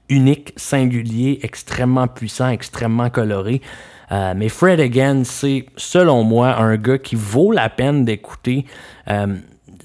unique, 0.08 0.52
singulier, 0.56 1.38
extrêmement 1.42 2.08
puissant, 2.08 2.48
extrêmement 2.48 3.10
coloré. 3.10 3.60
Euh, 4.12 4.34
mais 4.36 4.48
Fred 4.48 4.80
Again, 4.80 5.24
c'est 5.24 5.66
selon 5.76 6.22
moi 6.22 6.56
un 6.56 6.76
gars 6.76 6.98
qui 6.98 7.16
vaut 7.16 7.52
la 7.52 7.68
peine 7.68 8.04
d'écouter. 8.04 8.64
Euh, 9.08 9.36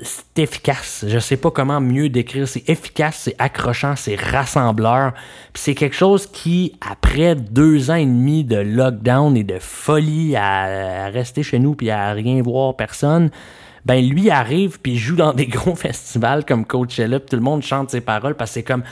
c'est 0.04 0.40
efficace. 0.40 1.06
Je 1.08 1.20
sais 1.20 1.38
pas 1.38 1.52
comment 1.52 1.80
mieux 1.80 2.10
décrire. 2.10 2.48
C'est 2.48 2.68
efficace, 2.70 3.22
c'est 3.24 3.36
accrochant, 3.40 3.96
c'est 3.96 4.16
rassembleur. 4.16 5.14
Puis 5.54 5.64
c'est 5.64 5.76
quelque 5.76 5.96
chose 5.96 6.28
qui, 6.28 6.74
après 6.82 7.36
deux 7.36 7.92
ans 7.92 7.96
et 7.96 8.06
demi 8.06 8.44
de 8.44 8.58
lockdown 8.58 9.36
et 9.38 9.44
de 9.44 9.60
folie 9.60 10.36
à, 10.36 11.08
rester 11.10 11.44
chez 11.44 11.60
nous 11.60 11.76
puis 11.76 11.90
à 11.90 12.12
rien 12.14 12.42
voir 12.42 12.76
personne, 12.76 13.30
ben 13.86 14.04
lui 14.08 14.30
arrive 14.30 14.80
puis 14.80 14.98
joue 14.98 15.16
dans 15.16 15.34
des 15.34 15.46
gros 15.48 15.76
festivals 15.76 16.46
comme 16.46 16.66
Coachella 16.66 17.20
puis 17.20 17.30
tout 17.30 17.36
le 17.36 17.42
monde 17.42 17.64
chante 17.64 17.90
ses 17.90 18.02
paroles 18.02 18.36
parce 18.36 18.52
que 18.52 18.54
c'est 18.56 18.64
comme 18.64 18.84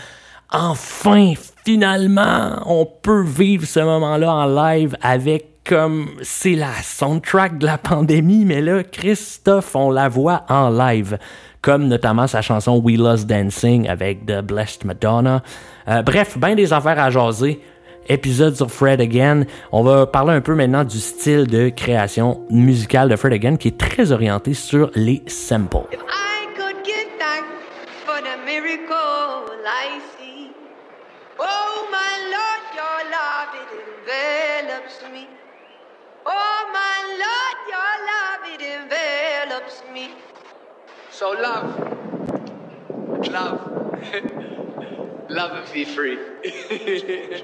enfin, 0.51 1.34
finalement, 1.65 2.62
on 2.65 2.86
peut 2.86 3.24
vivre 3.24 3.65
ce 3.65 3.79
moment-là 3.79 4.34
en 4.34 4.46
live 4.46 4.96
avec 5.01 5.50
comme 5.70 6.08
c'est 6.24 6.56
la 6.56 6.74
soundtrack 6.82 7.60
de 7.60 7.68
la 7.68 7.77
pandémie, 7.77 8.44
mais 8.44 8.60
là, 8.60 8.84
Christophe, 8.84 9.75
on 9.75 9.91
la 9.91 10.10
voit 10.10 10.44
en 10.50 10.70
live. 10.72 11.20
Comme 11.62 11.88
notamment 11.88 12.25
sa 12.25 12.41
chanson 12.41 12.82
We 12.84 12.98
Lost 12.98 13.27
Dancing 13.27 13.88
avec 13.88 14.25
The 14.25 14.41
Blessed 14.41 14.86
Madonna. 14.86 15.44
Euh, 15.88 16.01
bref, 16.01 16.38
bien 16.39 16.56
des 16.56 16.74
affaires 16.74 17.00
à 17.00 17.12
jaser. 17.12 17.62
Épisode 18.08 18.56
sur 18.56 18.72
Fred 18.72 19.00
Again. 19.00 19.44
On 19.72 19.84
va 19.84 20.08
parler 20.08 20.34
un 20.34 20.41
peu 20.41 20.56
maintenant 20.56 20.84
du 20.84 20.98
style 20.98 21.46
de 21.46 21.70
création 21.70 22.41
musicale 22.50 23.08
de 23.10 23.15
Fred 23.15 23.34
Again 23.34 23.58
qui 23.58 23.68
est 23.68 23.77
très 23.77 24.12
orienté 24.12 24.56
sur 24.56 24.89
les 24.96 25.22
samples. 25.27 26.00
Envelops 34.09 35.01
me. 35.13 35.27
Oh 36.25 36.61
my 36.73 36.97
Lord, 37.21 37.57
your 37.69 37.93
love 38.11 38.43
it 38.53 38.61
envelops 38.61 39.83
me. 39.93 40.05
So 41.11 41.31
love, 41.33 41.67
love, 43.31 43.59
love 45.29 45.51
and 45.51 45.73
be 45.73 45.85
free. 45.85 46.17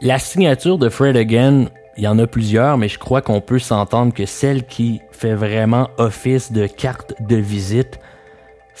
La 0.00 0.18
signature 0.18 0.78
de 0.78 0.88
Fred 0.88 1.16
Again, 1.16 1.68
il 1.96 2.04
y 2.04 2.08
en 2.08 2.18
a 2.18 2.26
plusieurs, 2.26 2.78
mais 2.78 2.88
je 2.88 2.98
crois 2.98 3.22
qu'on 3.22 3.40
peut 3.40 3.58
s'entendre 3.58 4.14
que 4.14 4.26
celle 4.26 4.64
qui 4.64 5.02
fait 5.10 5.34
vraiment 5.34 5.90
office 5.98 6.52
de 6.52 6.66
carte 6.66 7.14
de 7.20 7.36
visite, 7.36 7.98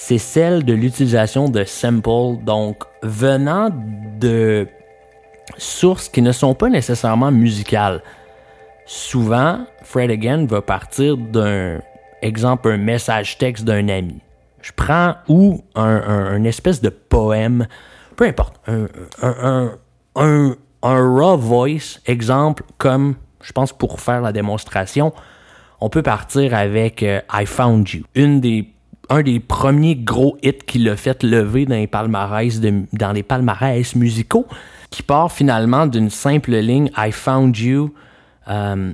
c'est 0.00 0.18
celle 0.18 0.64
de 0.64 0.74
l'utilisation 0.74 1.48
de 1.48 1.64
samples, 1.64 2.40
donc 2.44 2.84
venant 3.02 3.68
de 4.20 4.68
sources 5.56 6.08
qui 6.08 6.22
ne 6.22 6.30
sont 6.30 6.54
pas 6.54 6.68
nécessairement 6.68 7.32
musicales. 7.32 8.00
Souvent, 8.86 9.66
Fred 9.82 10.12
Again 10.12 10.46
va 10.46 10.62
partir 10.62 11.16
d'un 11.16 11.80
exemple, 12.22 12.68
un 12.68 12.76
message 12.76 13.38
texte 13.38 13.64
d'un 13.64 13.88
ami. 13.88 14.20
Je 14.62 14.70
prends 14.70 15.16
ou 15.26 15.64
un, 15.74 16.44
espèce 16.44 16.80
de 16.80 16.90
poème, 16.90 17.66
peu 18.14 18.24
importe, 18.26 18.54
un- 18.68 19.72
un 20.14 20.56
raw 20.82 21.36
voice, 21.36 21.98
exemple, 22.06 22.62
comme 22.78 23.16
je 23.42 23.50
pense 23.50 23.72
pour 23.72 24.00
faire 24.00 24.20
la 24.20 24.30
démonstration, 24.30 25.12
on 25.80 25.88
peut 25.88 26.02
partir 26.02 26.54
avec 26.54 27.02
euh, 27.02 27.20
I 27.32 27.46
Found 27.46 27.88
You, 27.90 28.04
une 28.14 28.40
des 28.40 28.72
un 29.10 29.22
des 29.22 29.40
premiers 29.40 29.96
gros 29.96 30.36
hits 30.42 30.64
qui 30.66 30.78
l'a 30.78 30.96
fait 30.96 31.22
lever 31.22 31.66
dans 31.66 31.76
les 31.76 31.86
palmarès 31.86 32.60
dans 32.60 33.12
les 33.12 33.84
musicaux, 33.94 34.46
qui 34.90 35.02
part 35.02 35.32
finalement 35.32 35.86
d'une 35.86 36.10
simple 36.10 36.52
ligne 36.52 36.90
I 36.96 37.12
Found 37.12 37.56
You. 37.56 37.94
euh, 38.48 38.92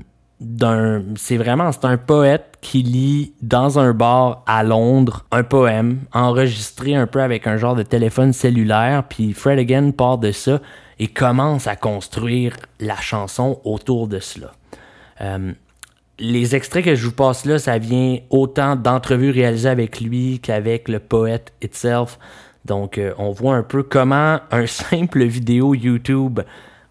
c'est 1.17 1.37
vraiment 1.37 1.71
c'est 1.73 1.85
un 1.85 1.97
poète 1.97 2.59
qui 2.61 2.83
lit 2.83 3.33
dans 3.41 3.79
un 3.79 3.93
bar 3.93 4.43
à 4.47 4.63
Londres 4.63 5.25
un 5.31 5.43
poème 5.43 6.01
enregistré 6.13 6.95
un 6.95 7.07
peu 7.07 7.23
avec 7.23 7.47
un 7.47 7.57
genre 7.57 7.77
de 7.77 7.83
téléphone 7.83 8.33
cellulaire. 8.33 9.05
Puis 9.09 9.33
Fred 9.33 9.59
Again 9.59 9.93
part 9.93 10.19
de 10.19 10.33
ça 10.33 10.61
et 10.99 11.09
commence 11.09 11.67
à 11.67 11.77
construire 11.77 12.57
la 12.81 12.97
chanson 12.97 13.61
autour 13.65 14.09
de 14.09 14.19
cela. 14.19 14.53
Euh, 15.21 15.53
les 16.19 16.55
extraits 16.55 16.85
que 16.85 16.95
je 16.95 17.07
vous 17.07 17.13
passe 17.13 17.45
là, 17.45 17.59
ça 17.59 17.79
vient 17.79 18.19
autant 18.31 18.77
d'entrevues 18.77 19.31
réalisées 19.31 19.69
avec 19.69 20.01
lui 20.01 20.39
qu'avec 20.41 20.89
le 20.89 20.99
poète 21.01 21.53
itself. 21.63 22.19
Donc, 22.65 22.99
euh, 22.99 23.13
on 23.19 23.31
voit 23.31 23.57
un 23.57 23.63
peu 23.63 23.83
comment 23.83 24.41
un 24.51 24.67
simple 24.67 25.25
vidéo 25.25 25.75
YouTube 25.75 26.41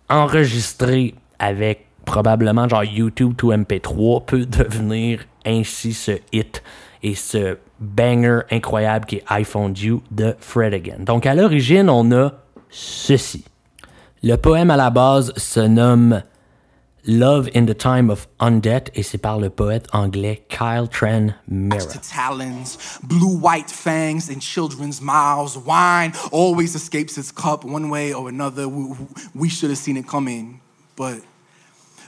enregistré 0.09 1.15
avec 1.39 1.87
probablement 2.05 2.67
genre 2.67 2.83
YouTube 2.83 3.33
to 3.37 3.53
MP3 3.53 4.25
peut 4.25 4.45
devenir 4.45 5.21
ainsi 5.45 5.93
ce 5.93 6.11
hit 6.31 6.61
et 7.01 7.15
ce 7.15 7.57
banger 7.79 8.41
incroyable 8.51 9.05
qui 9.05 9.17
est 9.17 9.23
I 9.29 9.43
Found 9.43 9.77
You 9.79 10.03
de 10.11 10.35
Fred 10.39 10.73
Again. 10.73 10.99
Donc, 10.99 11.25
à 11.25 11.33
l'origine, 11.33 11.89
on 11.89 12.11
a 12.11 12.33
ceci. 12.69 13.45
Le 14.21 14.35
poème 14.35 14.71
à 14.71 14.77
la 14.77 14.89
base 14.89 15.33
se 15.35 15.59
nomme 15.59 16.21
Love 17.05 17.49
in 17.53 17.65
the 17.65 17.73
Time 17.73 18.09
of 18.09 18.27
Undead 18.39 18.89
et 18.95 19.03
c'est 19.03 19.17
par 19.17 19.37
le 19.37 19.49
poète 19.49 19.87
anglais 19.91 20.45
Kyle 20.47 20.87
Tran 20.87 21.35
Mera. 21.49 21.85
to 21.85 21.99
talons, 21.99 22.77
blue 23.03 23.37
white 23.37 23.69
fangs 23.69 24.29
in 24.29 24.39
children's 24.39 25.01
mouths. 25.01 25.57
Wine 25.57 26.13
always 26.31 26.75
escapes 26.75 27.17
its 27.17 27.29
cup 27.29 27.65
one 27.65 27.89
way 27.89 28.13
or 28.13 28.29
another. 28.29 28.69
We, 28.69 28.95
we 29.35 29.49
should 29.49 29.69
have 29.69 29.79
seen 29.79 29.97
it 29.97 30.07
coming. 30.07 30.61
But 30.95 31.19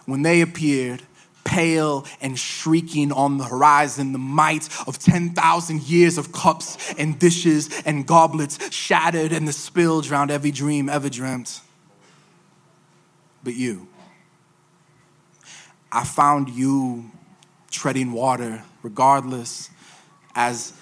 when 0.06 0.22
they 0.22 0.40
appeared, 0.40 1.02
pale 1.44 2.06
and 2.22 2.40
shrieking 2.40 3.12
on 3.12 3.38
the 3.38 3.44
horizon, 3.44 4.14
the 4.14 4.18
might 4.18 4.70
of 4.88 4.98
10,000 4.98 5.84
years 5.84 6.18
of 6.18 6.32
cups 6.32 6.94
and 6.98 7.20
dishes 7.20 7.82
and 7.86 8.08
goblets 8.08 8.74
shattered 8.74 9.34
and 9.34 9.46
the 9.46 9.54
spill 9.54 10.00
drowned 10.00 10.32
every 10.32 10.52
dream 10.52 10.88
ever 10.88 11.10
dreamt. 11.10 11.60
But 13.44 13.56
you. 13.56 13.90
I 15.96 16.04
found 16.04 16.50
you 16.50 17.10
treading 17.72 18.12
water, 18.12 18.66
regardless, 18.84 19.70
as 20.36 20.74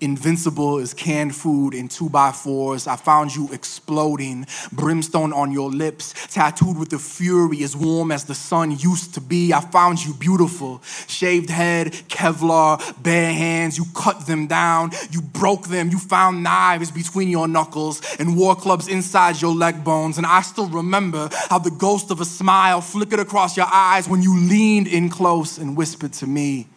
invincible 0.00 0.78
as 0.78 0.94
canned 0.94 1.34
food 1.34 1.74
in 1.74 1.88
two 1.88 2.08
by 2.08 2.32
fours. 2.32 2.86
I 2.86 2.96
found 2.96 3.34
you 3.34 3.48
exploding, 3.52 4.46
brimstone 4.72 5.32
on 5.32 5.52
your 5.52 5.70
lips, 5.70 6.14
tattooed 6.28 6.78
with 6.78 6.90
the 6.90 6.98
fury 6.98 7.62
as 7.62 7.76
warm 7.76 8.12
as 8.12 8.24
the 8.24 8.34
sun 8.34 8.72
used 8.78 9.14
to 9.14 9.20
be. 9.20 9.52
I 9.52 9.60
found 9.60 10.04
you 10.04 10.14
beautiful, 10.14 10.82
shaved 11.06 11.50
head, 11.50 11.92
Kevlar, 12.08 13.02
bare 13.02 13.32
hands. 13.32 13.78
You 13.78 13.84
cut 13.94 14.26
them 14.26 14.46
down, 14.46 14.90
you 15.10 15.20
broke 15.20 15.68
them, 15.68 15.90
you 15.90 15.98
found 15.98 16.42
knives 16.42 16.90
between 16.90 17.28
your 17.28 17.48
knuckles 17.48 18.02
and 18.18 18.36
war 18.36 18.54
clubs 18.56 18.88
inside 18.88 19.40
your 19.40 19.54
leg 19.54 19.84
bones. 19.84 20.18
And 20.18 20.26
I 20.26 20.42
still 20.42 20.68
remember 20.68 21.28
how 21.48 21.58
the 21.58 21.70
ghost 21.70 22.10
of 22.10 22.20
a 22.20 22.24
smile 22.24 22.80
flickered 22.80 23.20
across 23.20 23.56
your 23.56 23.66
eyes 23.70 24.08
when 24.08 24.22
you 24.22 24.38
leaned 24.38 24.86
in 24.86 25.08
close 25.08 25.58
and 25.58 25.76
whispered 25.76 26.12
to 26.14 26.26
me, 26.26 26.68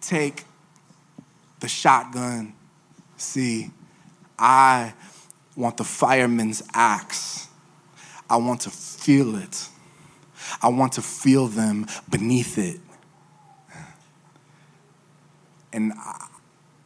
Take 0.00 0.44
the 1.60 1.68
shotgun. 1.68 2.54
See, 3.16 3.70
I 4.38 4.94
want 5.56 5.76
the 5.76 5.84
fireman's 5.84 6.62
axe. 6.72 7.48
I 8.30 8.36
want 8.36 8.62
to 8.62 8.70
feel 8.70 9.36
it. 9.36 9.68
I 10.62 10.68
want 10.68 10.92
to 10.94 11.02
feel 11.02 11.48
them 11.48 11.86
beneath 12.08 12.58
it. 12.58 12.80
And 15.72 15.92
I, 15.92 16.26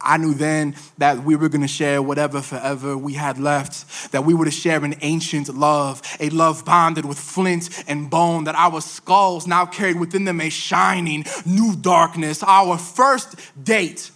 I 0.01 0.17
knew 0.17 0.33
then 0.33 0.75
that 0.97 1.23
we 1.23 1.35
were 1.35 1.47
going 1.47 1.61
to 1.61 1.67
share 1.67 2.01
whatever 2.01 2.41
forever 2.41 2.97
we 2.97 3.13
had 3.13 3.39
left, 3.39 4.11
that 4.11 4.25
we 4.25 4.33
were 4.33 4.45
to 4.45 4.51
share 4.51 4.83
an 4.83 4.95
ancient 5.01 5.47
love, 5.55 6.01
a 6.19 6.29
love 6.29 6.65
bonded 6.65 7.05
with 7.05 7.17
flint 7.17 7.83
and 7.87 8.09
bone, 8.09 8.43
that 8.43 8.55
our 8.55 8.81
skulls 8.81 9.47
now 9.47 9.65
carried 9.65 9.99
within 9.99 10.25
them 10.25 10.41
a 10.41 10.49
shining 10.49 11.23
new 11.45 11.75
darkness. 11.75 12.43
Our 12.43 12.77
first 12.77 13.35
date 13.63 14.11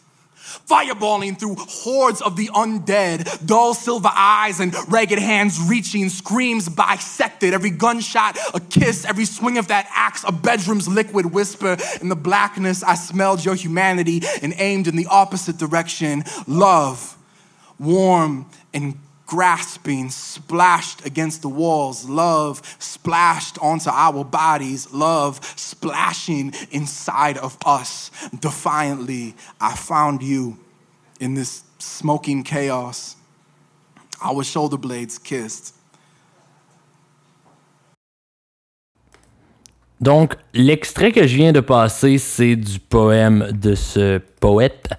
fireballing 0.66 1.38
through 1.38 1.56
hordes 1.58 2.22
of 2.22 2.36
the 2.36 2.48
undead, 2.48 3.46
dull 3.46 3.74
silver 3.74 4.12
eyes 4.12 4.60
and 4.60 4.76
ragged 4.92 5.20
hands 5.20 5.60
reaching, 5.68 6.10
screams 6.10 6.70
bisected, 6.70 7.54
every 7.54 7.70
gunshot 7.70 8.38
a 8.54 8.60
kiss, 8.60 9.06
every 9.06 9.26
swing 9.26 9.58
of 9.58 9.68
that 9.68 9.88
axe 9.94 10.24
a 10.24 10.32
bedroom's 10.32 10.88
liquid 10.88 11.28
whisper. 11.28 11.78
In 12.02 12.10
the 12.10 12.16
blackness, 12.16 12.84
I 12.84 12.96
smelled 12.96 13.44
your 13.44 13.56
humanity 13.56 14.22
and 14.42 14.54
aimed 14.58 14.88
in 14.88 14.96
the 14.96 15.08
opposite 15.08 15.58
direction. 15.58 16.24
Love, 16.48 17.18
warm 17.80 18.46
and 18.74 18.98
grasping, 19.28 20.10
splashed 20.10 21.06
against 21.06 21.42
the 21.42 21.50
walls, 21.50 22.10
love 22.10 22.62
splashed 22.80 23.58
onto 23.62 23.90
our 23.90 24.24
bodies, 24.24 24.92
love 24.94 25.40
splashing 25.56 26.54
inside 26.72 27.38
of 27.38 27.58
us. 27.66 28.10
Defiantly, 28.40 29.36
I 29.62 29.76
found 29.76 30.24
you 30.24 30.58
in 31.20 31.36
this 31.36 31.64
smoking 31.78 32.44
chaos. 32.44 33.16
Our 34.24 34.44
shoulder 34.44 34.78
blades 34.78 35.20
kissed. 35.20 35.74
Donc, 40.00 40.36
l'extrait 40.54 41.12
que 41.12 41.26
je 41.26 41.36
viens 41.36 41.52
de 41.52 41.60
passer, 41.60 42.20
c'est 42.20 42.56
du 42.56 42.80
poème 42.80 43.52
de 43.52 43.74
ce 43.74 44.20
poète 44.40 44.90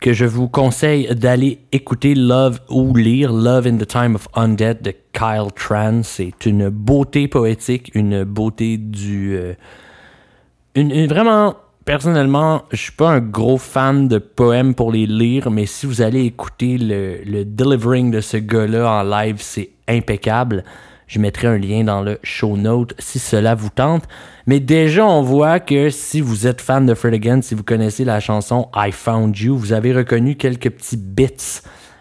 que 0.00 0.14
je 0.14 0.24
vous 0.24 0.48
conseille 0.48 1.14
d'aller 1.14 1.58
écouter 1.72 2.14
Love 2.14 2.60
ou 2.70 2.96
lire 2.96 3.32
Love 3.32 3.66
in 3.66 3.76
the 3.76 3.86
Time 3.86 4.14
of 4.14 4.28
Undead 4.34 4.80
de 4.80 4.94
Kyle 5.12 5.52
Tran. 5.54 6.02
C'est 6.02 6.46
une 6.46 6.70
beauté 6.70 7.28
poétique, 7.28 7.90
une 7.94 8.24
beauté 8.24 8.78
du... 8.78 9.36
euh, 9.36 11.06
vraiment, 11.06 11.54
personnellement, 11.84 12.62
je 12.70 12.76
suis 12.76 12.92
pas 12.92 13.10
un 13.10 13.20
gros 13.20 13.58
fan 13.58 14.08
de 14.08 14.16
poèmes 14.16 14.74
pour 14.74 14.90
les 14.90 15.06
lire, 15.06 15.50
mais 15.50 15.66
si 15.66 15.84
vous 15.84 16.00
allez 16.00 16.24
écouter 16.24 16.78
le, 16.78 17.18
le 17.24 17.44
delivering 17.44 18.10
de 18.10 18.22
ce 18.22 18.38
gars-là 18.38 18.90
en 18.90 19.02
live, 19.02 19.36
c'est 19.40 19.68
impeccable. 19.86 20.64
Je 21.08 21.18
mettrai 21.18 21.48
un 21.48 21.58
lien 21.58 21.84
dans 21.84 22.02
le 22.02 22.18
show 22.22 22.56
note 22.56 22.94
si 22.98 23.18
cela 23.18 23.54
vous 23.54 23.68
tente. 23.68 24.04
Mais 24.50 24.58
déjà, 24.58 25.06
on 25.06 25.22
voit 25.22 25.60
que 25.60 25.90
si 25.90 26.20
vous 26.20 26.48
êtes 26.48 26.60
fan 26.60 26.84
de 26.84 26.94
Fred 26.94 27.14
Again, 27.14 27.40
si 27.40 27.54
vous 27.54 27.62
connaissez 27.62 28.04
la 28.04 28.18
chanson 28.18 28.68
I 28.74 28.90
Found 28.90 29.38
You, 29.38 29.56
vous 29.56 29.72
avez 29.72 29.92
reconnu 29.92 30.34
quelques 30.34 30.70
petits 30.70 30.96
bits 30.96 31.60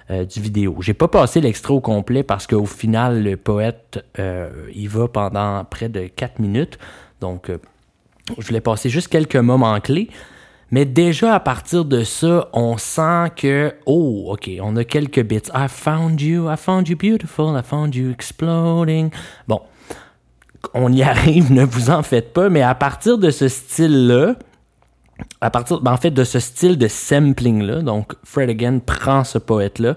euh, 0.10 0.26
du 0.26 0.42
vidéo. 0.42 0.76
J'ai 0.80 0.96
pas 0.96 1.08
passé 1.08 1.42
l'extrait 1.42 1.76
au 1.76 1.80
complet 1.80 2.24
parce 2.24 2.48
qu'au 2.48 2.66
final, 2.66 3.22
le 3.22 3.38
poète, 3.38 4.04
euh, 4.18 4.50
il 4.74 4.90
va 4.90 5.08
pendant 5.08 5.64
près 5.64 5.90
de 5.90 6.08
4 6.08 6.40
minutes. 6.40 6.80
Donc, 7.22 7.52
euh, 7.52 7.60
je 8.40 8.48
voulais 8.48 8.62
passer 8.62 8.90
juste 8.90 9.10
quelques 9.10 9.36
moments 9.36 9.80
clés. 9.80 10.10
Mais 10.72 10.86
déjà, 10.86 11.36
à 11.36 11.40
partir 11.40 11.86
de 11.86 12.04
ça, 12.04 12.50
on 12.54 12.80
sent 12.80 13.30
que, 13.36 13.76
oh, 13.86 14.34
OK, 14.34 14.50
on 14.60 14.76
a 14.76 14.84
quelques 14.84 15.22
bits. 15.22 15.52
I 15.54 15.68
found 15.68 16.20
you, 16.20 16.52
I 16.52 16.58
found 16.58 16.90
you 16.90 16.98
beautiful, 16.98 17.56
I 17.56 17.62
found 17.62 17.94
you 17.94 18.10
exploding. 18.10 19.12
Bon, 19.48 19.62
on 20.74 20.92
y 20.92 21.04
arrive, 21.04 21.52
ne 21.52 21.64
vous 21.64 21.90
en 21.90 22.04
faites 22.04 22.34
pas, 22.34 22.50
mais 22.50 22.62
à 22.62 22.76
partir 22.76 23.18
de 23.18 23.30
ce 23.30 23.48
style-là, 23.48 24.36
à 25.42 25.50
partir, 25.50 25.82
ben, 25.82 25.94
en 25.94 25.98
fait, 25.98 26.12
de 26.12 26.24
ce 26.24 26.40
style 26.40 26.78
de 26.78 26.88
sampling-là, 26.88 27.82
donc 27.82 28.14
Fred 28.24 28.50
Again 28.50 28.80
prend 28.80 29.24
ce 29.24 29.38
poète-là, 29.38 29.96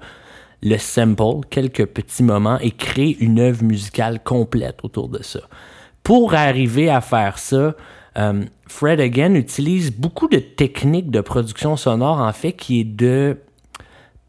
le 0.63 0.79
sample, 0.79 1.47
quelques 1.51 1.87
petits 1.87 2.23
moments, 2.23 2.59
et 2.61 2.71
crée 2.71 3.17
une 3.21 3.41
œuvre 3.41 3.65
musicale 3.65 4.21
complète 4.23 4.79
autour 4.85 5.09
de 5.09 5.23
ça. 5.23 5.41
Pour 6.03 6.35
arriver 6.35 6.91
à 6.91 7.01
faire 7.01 7.39
ça, 7.39 7.75
euh, 8.17 8.45
Fred 8.67 9.01
Again 9.01 9.35
utilise 9.35 9.93
beaucoup 9.93 10.29
de 10.29 10.39
techniques 10.39 11.11
de 11.11 11.21
production 11.21 11.77
sonore, 11.77 12.21
en 12.21 12.33
fait, 12.33 12.53
qui 12.53 12.81
est 12.81 12.85
de 12.85 13.39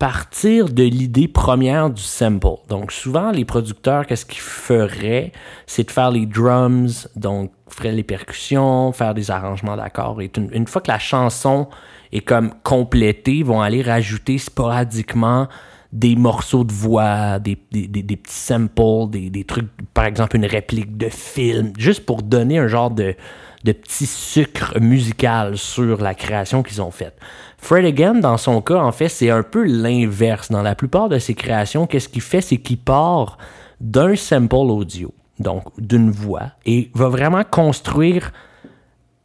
partir 0.04 0.68
de 0.68 0.84
l'idée 0.84 1.30
première 1.30 1.90
du 1.90 2.02
sample. 2.02 2.58
Donc 2.68 2.92
souvent, 2.92 3.32
les 3.32 3.46
producteurs, 3.46 4.06
qu'est-ce 4.06 4.26
qu'ils 4.26 4.42
feraient? 4.42 5.32
C'est 5.66 5.86
de 5.86 5.92
faire 5.92 6.12
les 6.12 6.26
drums, 6.26 7.08
donc 7.16 7.54
feraient 7.70 7.94
les 7.94 8.04
percussions, 8.04 8.92
faire 8.92 9.14
des 9.14 9.32
arrangements 9.32 9.78
d'accords. 9.78 10.22
Et 10.22 10.30
une, 10.36 10.68
fois 10.68 10.82
que 10.82 10.92
la 10.92 11.00
chanson 11.00 11.70
est 12.12 12.20
comme 12.20 12.54
complétée, 12.64 13.36
ils 13.36 13.46
vont 13.46 13.62
aller 13.62 13.82
rajouter 13.82 14.38
sporadiquement 14.40 15.48
des 15.94 16.18
morceaux 16.18 16.66
de 16.66 16.74
voix, 16.74 17.40
des, 17.40 17.58
des, 17.72 17.88
des- 17.88 18.18
petits 18.18 18.36
samples, 18.36 19.10
des, 19.10 19.30
des 19.30 19.46
trucs, 19.46 19.70
par 19.94 20.04
exemple 20.04 20.36
une 20.36 20.46
réplique 20.46 20.98
de 20.98 21.08
film, 21.08 21.72
juste 21.78 22.06
pour 22.06 22.24
donner 22.24 22.58
un 22.58 22.68
genre 22.68 22.92
de, 22.92 23.16
de 23.64 23.72
petit 23.72 24.06
sucre 24.06 24.78
musical 24.82 25.58
sur 25.58 26.02
la 26.02 26.14
création 26.14 26.62
qu'ils 26.62 26.82
ont 26.82 26.92
faite. 26.92 27.18
Fred 27.64 27.86
Again, 27.86 28.16
dans 28.16 28.36
son 28.36 28.62
cas, 28.62 28.76
en 28.76 28.92
fait, 28.92 29.08
c'est 29.08 29.30
un 29.30 29.42
peu 29.42 29.64
l'inverse. 29.64 30.52
Dans 30.52 30.62
la 30.62 30.76
plupart 30.76 31.08
de 31.08 31.18
ses 31.18 31.34
créations, 31.34 31.88
qu'est-ce 31.88 32.10
qu'il 32.10 32.22
fait? 32.22 32.42
C'est 32.42 32.58
qu'il 32.58 32.78
part 32.78 33.38
d'un 33.80 34.18
sample 34.18 34.56
audio, 34.56 35.14
donc 35.40 35.64
d'une 35.78 36.12
voix, 36.12 36.52
et 36.66 36.92
va 36.94 37.08
vraiment 37.08 37.44
construire 37.50 38.34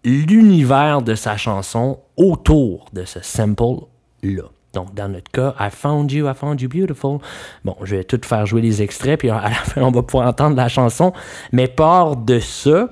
l'univers 0.05 1.03
de 1.03 1.17
sa 1.17 1.37
chanson 1.37 1.99
autour 2.17 2.87
de 2.93 3.05
ce 3.05 3.21
sample-là. 3.21 4.45
Donc, 4.73 4.95
dans 4.95 5.09
notre 5.09 5.33
cas, 5.33 5.57
I 5.59 5.69
found 5.73 6.13
you, 6.13 6.29
I 6.29 6.35
found 6.35 6.61
you 6.61 6.69
beautiful. 6.69 7.19
Bon, 7.65 7.75
je 7.83 7.97
vais 7.97 8.05
tout 8.05 8.21
faire 8.23 8.47
jouer 8.47 8.63
les 8.63 8.83
extraits, 8.83 9.19
puis 9.19 9.31
à 9.31 9.43
la 9.43 9.51
fin, 9.51 9.83
on 9.83 9.91
va 9.91 10.03
pouvoir 10.03 10.29
entendre 10.29 10.55
la 10.55 10.69
chanson. 10.69 11.13
Mais 11.51 11.67
part 11.67 12.15
de 12.15 12.39
ça 12.39 12.89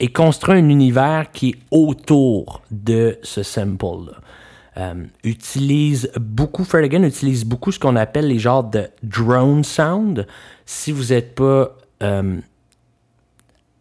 et 0.00 0.08
construit 0.08 0.56
un 0.58 0.68
univers 0.68 1.30
qui 1.32 1.50
est 1.50 1.58
autour 1.70 2.62
de 2.72 3.20
ce 3.22 3.44
sample-là. 3.44 4.18
Euh, 4.78 4.94
utilise 5.24 6.12
beaucoup, 6.20 6.64
Fred 6.64 6.84
Again 6.84 7.02
utilise 7.02 7.44
beaucoup 7.44 7.72
ce 7.72 7.80
qu'on 7.80 7.96
appelle 7.96 8.28
les 8.28 8.38
genres 8.38 8.64
de 8.64 8.88
drone 9.02 9.64
sound. 9.64 10.26
Si 10.66 10.92
vous 10.92 11.06
n'êtes 11.06 11.34
pas 11.34 11.76
euh, 12.02 12.40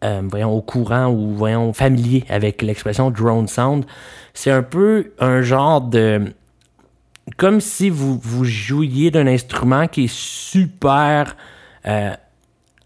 euh, 0.04 0.22
voyons, 0.30 0.54
au 0.54 0.62
courant 0.62 1.08
ou 1.08 1.34
voyons, 1.34 1.74
familier 1.74 2.24
avec 2.30 2.62
l'expression 2.62 3.10
drone 3.10 3.48
sound, 3.48 3.86
c'est 4.34 4.52
un 4.52 4.64
peu 4.64 5.14
un 5.20 5.42
genre 5.42 5.82
de. 5.82 6.34
Comme 7.36 7.60
si 7.60 7.90
vous, 7.90 8.20
vous 8.22 8.46
jouiez 8.46 9.12
d'un 9.12 9.28
instrument 9.28 9.88
qui 9.88 10.06
est 10.06 10.14
super 10.14 11.36
euh, 11.86 12.14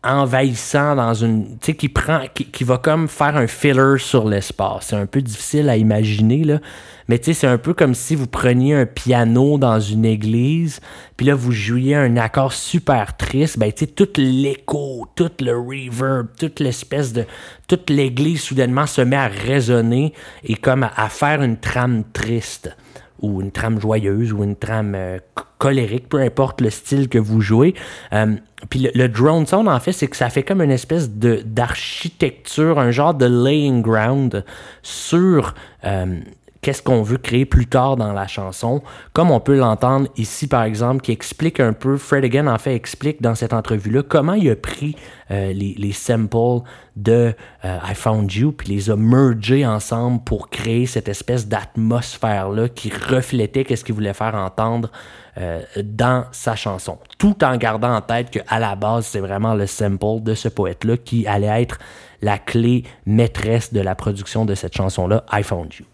envahissant 0.03 0.95
dans 0.95 1.13
une. 1.13 1.57
Tu 1.59 1.67
sais, 1.67 1.73
qui 1.75 1.89
prend. 1.89 2.21
Qui, 2.33 2.45
qui 2.45 2.63
va 2.63 2.77
comme 2.77 3.07
faire 3.07 3.37
un 3.37 3.47
filler 3.47 3.97
sur 3.97 4.27
l'espace. 4.27 4.87
C'est 4.87 4.95
un 4.95 5.05
peu 5.05 5.21
difficile 5.21 5.69
à 5.69 5.77
imaginer, 5.77 6.43
là. 6.43 6.59
Mais 7.07 7.19
tu 7.19 7.25
sais, 7.25 7.33
c'est 7.33 7.47
un 7.47 7.57
peu 7.57 7.73
comme 7.73 7.93
si 7.93 8.15
vous 8.15 8.27
preniez 8.27 8.73
un 8.73 8.85
piano 8.85 9.57
dans 9.57 9.79
une 9.79 10.05
église, 10.05 10.79
puis 11.17 11.25
là, 11.25 11.35
vous 11.35 11.51
jouiez 11.51 11.95
un 11.95 12.15
accord 12.15 12.53
super 12.53 13.17
triste. 13.17 13.59
Ben, 13.59 13.71
tu 13.71 13.85
sais, 13.85 13.91
tout 13.91 14.07
l'écho, 14.17 15.07
tout 15.15 15.31
le 15.41 15.57
reverb, 15.57 16.27
toute 16.39 16.59
l'espèce 16.59 17.13
de. 17.13 17.25
Toute 17.67 17.89
l'église, 17.89 18.41
soudainement, 18.41 18.85
se 18.85 19.01
met 19.01 19.15
à 19.15 19.27
résonner 19.27 20.13
et 20.43 20.55
comme 20.55 20.83
à, 20.83 20.91
à 20.95 21.09
faire 21.09 21.41
une 21.41 21.57
trame 21.57 22.03
triste 22.11 22.75
ou 23.21 23.41
une 23.41 23.51
trame 23.51 23.79
joyeuse 23.79 24.34
ou 24.34 24.43
une 24.43 24.55
trame 24.55 24.93
euh, 24.95 25.19
colérique, 25.57 26.10
peu 26.10 26.19
importe 26.19 26.62
le 26.62 26.69
style 26.69 27.07
que 27.07 27.17
vous 27.17 27.41
jouez. 27.41 27.73
Euh, 28.13 28.36
puis 28.69 28.79
le, 28.79 28.91
le 28.93 29.10
drone 29.10 29.45
sound, 29.45 29.67
en 29.67 29.79
fait, 29.79 29.91
c'est 29.91 30.07
que 30.07 30.15
ça 30.17 30.29
fait 30.29 30.43
comme 30.43 30.62
une 30.62 30.71
espèce 30.71 31.10
de 31.12 31.41
d'architecture, 31.45 32.79
un 32.79 32.91
genre 32.91 33.13
de 33.13 33.25
laying 33.25 33.81
ground 33.81 34.43
sur 34.81 35.53
euh, 35.84 36.19
qu'est-ce 36.62 36.82
qu'on 36.82 37.02
veut 37.02 37.17
créer 37.17 37.45
plus 37.45 37.65
tard 37.65 37.97
dans 37.97 38.13
la 38.13 38.28
chanson, 38.28 38.82
comme 39.13 39.32
on 39.32 39.39
peut 39.39 39.58
l'entendre 39.58 40.08
ici, 40.17 40.47
par 40.47 40.63
exemple, 40.63 41.02
qui 41.02 41.12
explique 41.12 41.60
un 41.60 41.74
peu, 41.74 41.97
Fred 41.97 42.24
Again, 42.24 42.47
en 42.47 42.58
fait, 42.58 42.76
explique 42.76 43.21
dans 43.21 43.36
cette 43.36 43.54
entrevue-là 43.54 44.04
comment 44.04 44.34
il 44.34 44.50
a 44.50 44.56
pris 44.56 44.95
euh, 45.32 45.54
les, 45.54 45.76
les 45.78 45.91
samples 45.91 46.62
de 46.95 47.34
euh, 47.65 47.78
I 47.89 47.95
Found 47.95 48.32
You, 48.32 48.52
puis 48.52 48.69
les 48.69 48.89
a 48.89 48.95
mergés 48.95 49.65
ensemble 49.65 50.24
pour 50.24 50.50
créer 50.50 50.86
cette 50.86 51.08
espèce 51.08 51.47
d'atmosphère-là 51.47 52.69
qui 52.69 52.91
reflétait 52.91 53.63
qu'est-ce 53.63 53.84
qu'il 53.84 53.95
voulait 53.95 54.13
faire 54.13 54.36
entendre 54.36 54.91
euh, 55.38 55.62
dans 55.82 56.26
sa 56.32 56.56
chanson, 56.56 57.00
tout 57.17 57.43
en 57.43 57.56
gardant 57.56 57.95
en 57.95 58.02
tête 58.02 58.30
qu'à 58.30 58.60
la 58.60 58.76
base, 58.76 59.06
c'est 59.06 59.21
vraiment 59.21 59.56
le 59.56 59.65
sample 59.65 60.21
de 60.21 60.36
ce 60.36 60.50
poète-là 60.50 60.97
qui 60.97 61.26
allait 61.26 61.63
être 61.63 61.80
la 62.21 62.38
clé 62.38 62.84
maîtresse 63.06 63.74
de 63.74 63.80
la 63.80 63.95
production 63.95 64.45
de 64.45 64.54
cette 64.54 64.76
chanson-là, 64.76 65.24
I 65.32 65.41
Found 65.43 65.74
You. 65.74 65.86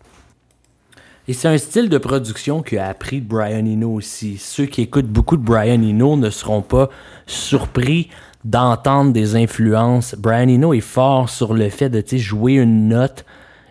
Et 1.30 1.34
c'est 1.34 1.50
un 1.50 1.58
style 1.58 1.90
de 1.90 1.98
production 1.98 2.64
qui 2.64 2.78
a 2.78 2.88
appris 2.88 3.20
Brian 3.20 3.66
Eno 3.66 3.92
aussi. 3.92 4.38
Ceux 4.38 4.66
qui 4.66 4.82
écoutent 4.82 5.08
beaucoup 5.08 5.36
de 5.36 5.44
Brian 5.44 5.82
Eno 5.82 6.16
ne 6.16 6.30
seront 6.30 6.62
pas 6.62 6.90
surpris 7.26 8.10
d'entendre 8.46 9.12
des 9.12 9.36
influences. 9.36 10.16
Brian 10.18 10.48
Eno 10.48 10.74
est 10.74 10.80
fort 10.80 11.30
sur 11.30 11.54
le 11.54 11.70
fait 11.70 11.90
de 11.90 12.02
jouer 12.18 12.54
une 12.54 12.88
note 12.88 13.26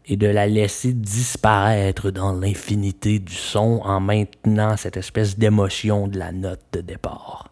et 0.05 0.19
de 0.19 0.27
la 0.27 0.47
laisser 0.47 0.92
disparaître 0.92 2.11
dans 2.11 2.33
l'infinité 2.33 3.19
du 3.19 3.35
son 3.35 3.81
en 3.85 4.01
maintenant 4.01 4.77
cette 4.77 4.99
espèce 4.99 5.38
d'émotion 5.38 6.09
de 6.09 6.19
la 6.19 6.33
note 6.33 6.61
de 6.73 6.83
départ. 6.83 7.49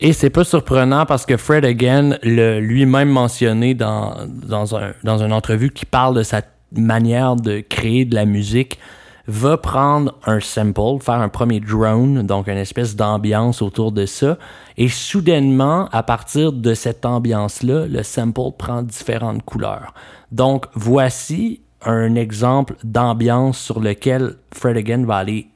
Et 0.00 0.14
c'est 0.14 0.30
pas 0.30 0.44
surprenant 0.44 1.04
parce 1.04 1.26
que 1.26 1.36
Fred 1.36 1.66
Again 1.66 2.16
l'a 2.22 2.58
lui-même 2.58 3.10
mentionné 3.10 3.74
dans, 3.74 4.26
dans, 4.26 4.74
un, 4.74 4.94
dans 5.04 5.22
une 5.22 5.34
entrevue 5.34 5.70
qui 5.70 5.84
parle 5.84 6.16
de 6.16 6.22
sa 6.22 6.40
manière 6.72 7.36
de 7.36 7.60
créer 7.60 8.04
de 8.04 8.14
la 8.14 8.24
musique, 8.24 8.78
va 9.26 9.56
prendre 9.56 10.14
un 10.26 10.40
sample, 10.40 11.00
faire 11.00 11.14
un 11.20 11.28
premier 11.28 11.60
drone, 11.60 12.22
donc 12.26 12.48
une 12.48 12.56
espèce 12.56 12.96
d'ambiance 12.96 13.62
autour 13.62 13.92
de 13.92 14.04
ça, 14.06 14.38
et 14.76 14.88
soudainement, 14.88 15.88
à 15.92 16.02
partir 16.02 16.52
de 16.52 16.74
cette 16.74 17.06
ambiance-là, 17.06 17.86
le 17.86 18.02
sample 18.02 18.52
prend 18.58 18.82
différentes 18.82 19.44
couleurs. 19.44 19.94
Donc, 20.32 20.66
voici 20.74 21.60
un 21.82 22.14
exemple 22.16 22.74
d'ambiance 22.82 23.58
sur 23.58 23.80
lequel 23.80 24.34
Fred 24.52 24.76
Again 24.76 25.04
va 25.04 25.16
aller 25.18 25.48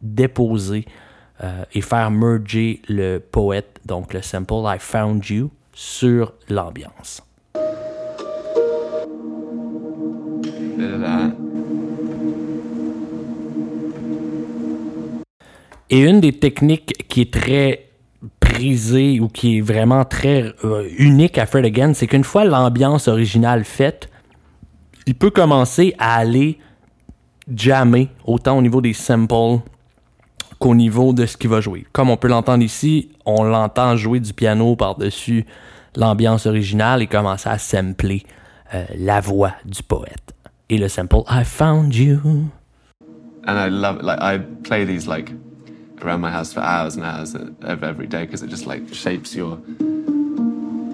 déposer 0.00 0.86
euh, 1.42 1.64
et 1.72 1.80
faire 1.80 2.10
merger 2.10 2.80
le 2.88 3.18
poète, 3.18 3.80
donc 3.84 4.14
le 4.14 4.22
sample 4.22 4.62
I 4.64 4.78
Found 4.78 5.24
You, 5.28 5.50
sur 5.72 6.32
l'ambiance. 6.48 7.25
Et 15.88 16.00
une 16.00 16.20
des 16.20 16.32
techniques 16.32 17.06
qui 17.08 17.20
est 17.22 17.32
très 17.32 17.90
prisée 18.40 19.20
ou 19.20 19.28
qui 19.28 19.58
est 19.58 19.60
vraiment 19.60 20.04
très 20.04 20.52
euh, 20.64 20.88
unique 20.98 21.38
à 21.38 21.46
Fred 21.46 21.64
Again, 21.64 21.94
c'est 21.94 22.06
qu'une 22.06 22.24
fois 22.24 22.44
l'ambiance 22.44 23.06
originale 23.08 23.64
faite, 23.64 24.10
il 25.06 25.14
peut 25.14 25.30
commencer 25.30 25.94
à 25.98 26.16
aller 26.16 26.58
jammer 27.54 28.08
autant 28.24 28.58
au 28.58 28.62
niveau 28.62 28.80
des 28.80 28.92
samples 28.92 29.60
qu'au 30.58 30.74
niveau 30.74 31.12
de 31.12 31.26
ce 31.26 31.36
qu'il 31.36 31.50
va 31.50 31.60
jouer. 31.60 31.86
Comme 31.92 32.10
on 32.10 32.16
peut 32.16 32.28
l'entendre 32.28 32.64
ici, 32.64 33.10
on 33.24 33.44
l'entend 33.44 33.96
jouer 33.96 34.20
du 34.20 34.32
piano 34.32 34.74
par-dessus 34.74 35.46
l'ambiance 35.94 36.46
originale 36.46 37.02
et 37.02 37.06
commencer 37.06 37.48
à 37.48 37.58
sampler 37.58 38.24
euh, 38.74 38.84
la 38.98 39.20
voix 39.20 39.52
du 39.64 39.82
poète. 39.82 40.35
Et 40.68 40.78
le 40.78 40.88
sample 40.88 41.22
I 41.28 41.44
found 41.44 41.94
you. 41.94 42.50
And 43.44 43.58
I 43.58 43.68
love 43.68 43.98
it. 43.98 44.04
like 44.04 44.20
I 44.20 44.38
play 44.38 44.84
these 44.84 45.06
like 45.06 45.30
around 46.02 46.20
my 46.20 46.30
house 46.30 46.52
for 46.52 46.60
hours 46.60 46.96
and 46.96 47.04
hours 47.04 47.34
of 47.34 47.84
every 47.84 48.06
day 48.06 48.24
because 48.24 48.42
it 48.42 48.48
just 48.48 48.66
like 48.66 48.92
shapes 48.92 49.34
your 49.34 49.60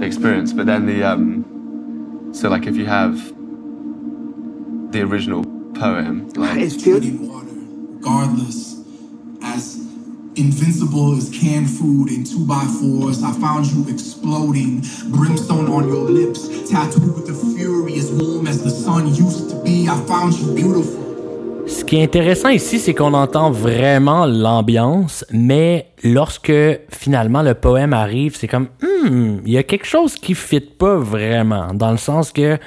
experience. 0.00 0.52
But 0.52 0.66
then 0.66 0.86
the 0.86 1.02
um, 1.02 2.30
so 2.32 2.50
like 2.50 2.66
if 2.66 2.76
you 2.76 2.84
have 2.84 3.16
the 4.92 5.00
original 5.00 5.44
poem, 5.74 6.28
like 6.34 6.58
it's 6.60 6.82
treading 6.82 7.26
water, 7.26 7.46
regardless. 7.48 8.80
As 9.42 9.81
invincible 10.36 11.16
as 11.16 11.30
canned 11.30 11.68
food 11.68 12.10
in 12.10 12.24
two 12.24 12.44
by 12.44 12.64
fours, 12.78 13.22
I 13.22 13.32
found 13.40 13.66
you 13.66 13.86
exploding, 13.88 14.82
brimstone 15.10 15.68
on 15.68 15.88
your 15.88 16.08
lips, 16.10 16.48
tattooed 16.70 17.14
with 17.14 17.26
the 17.26 17.34
fury 17.54 17.98
as 17.98 18.10
warm 18.10 18.46
as 18.46 18.62
the 18.62 18.70
sun 18.70 19.08
used 19.14 19.50
to 19.50 19.56
be. 19.62 19.88
I 19.88 19.96
found 20.06 20.34
you 20.38 20.54
beautiful. 20.54 21.00
Ce 21.66 21.84
qui 21.84 21.96
est 21.96 22.02
intéressant 22.02 22.48
ici, 22.48 22.80
c'est 22.80 22.92
qu'on 22.92 23.14
entend 23.14 23.52
vraiment 23.52 24.26
l'ambiance, 24.26 25.24
mais 25.30 25.86
lorsque 26.02 26.52
finalement 26.90 27.42
le 27.42 27.54
poème 27.54 27.92
arrive, 27.92 28.36
c'est 28.36 28.48
comme, 28.48 28.66
Hmm, 29.02 29.38
il 29.44 29.52
y 29.52 29.58
a 29.58 29.64
quelque 29.64 29.86
chose 29.86 30.14
qui 30.14 30.34
fit 30.34 30.60
pas 30.60 30.96
vraiment, 30.96 31.74
dans 31.74 31.90
le 31.90 31.96
sens 31.96 32.30
que 32.30 32.58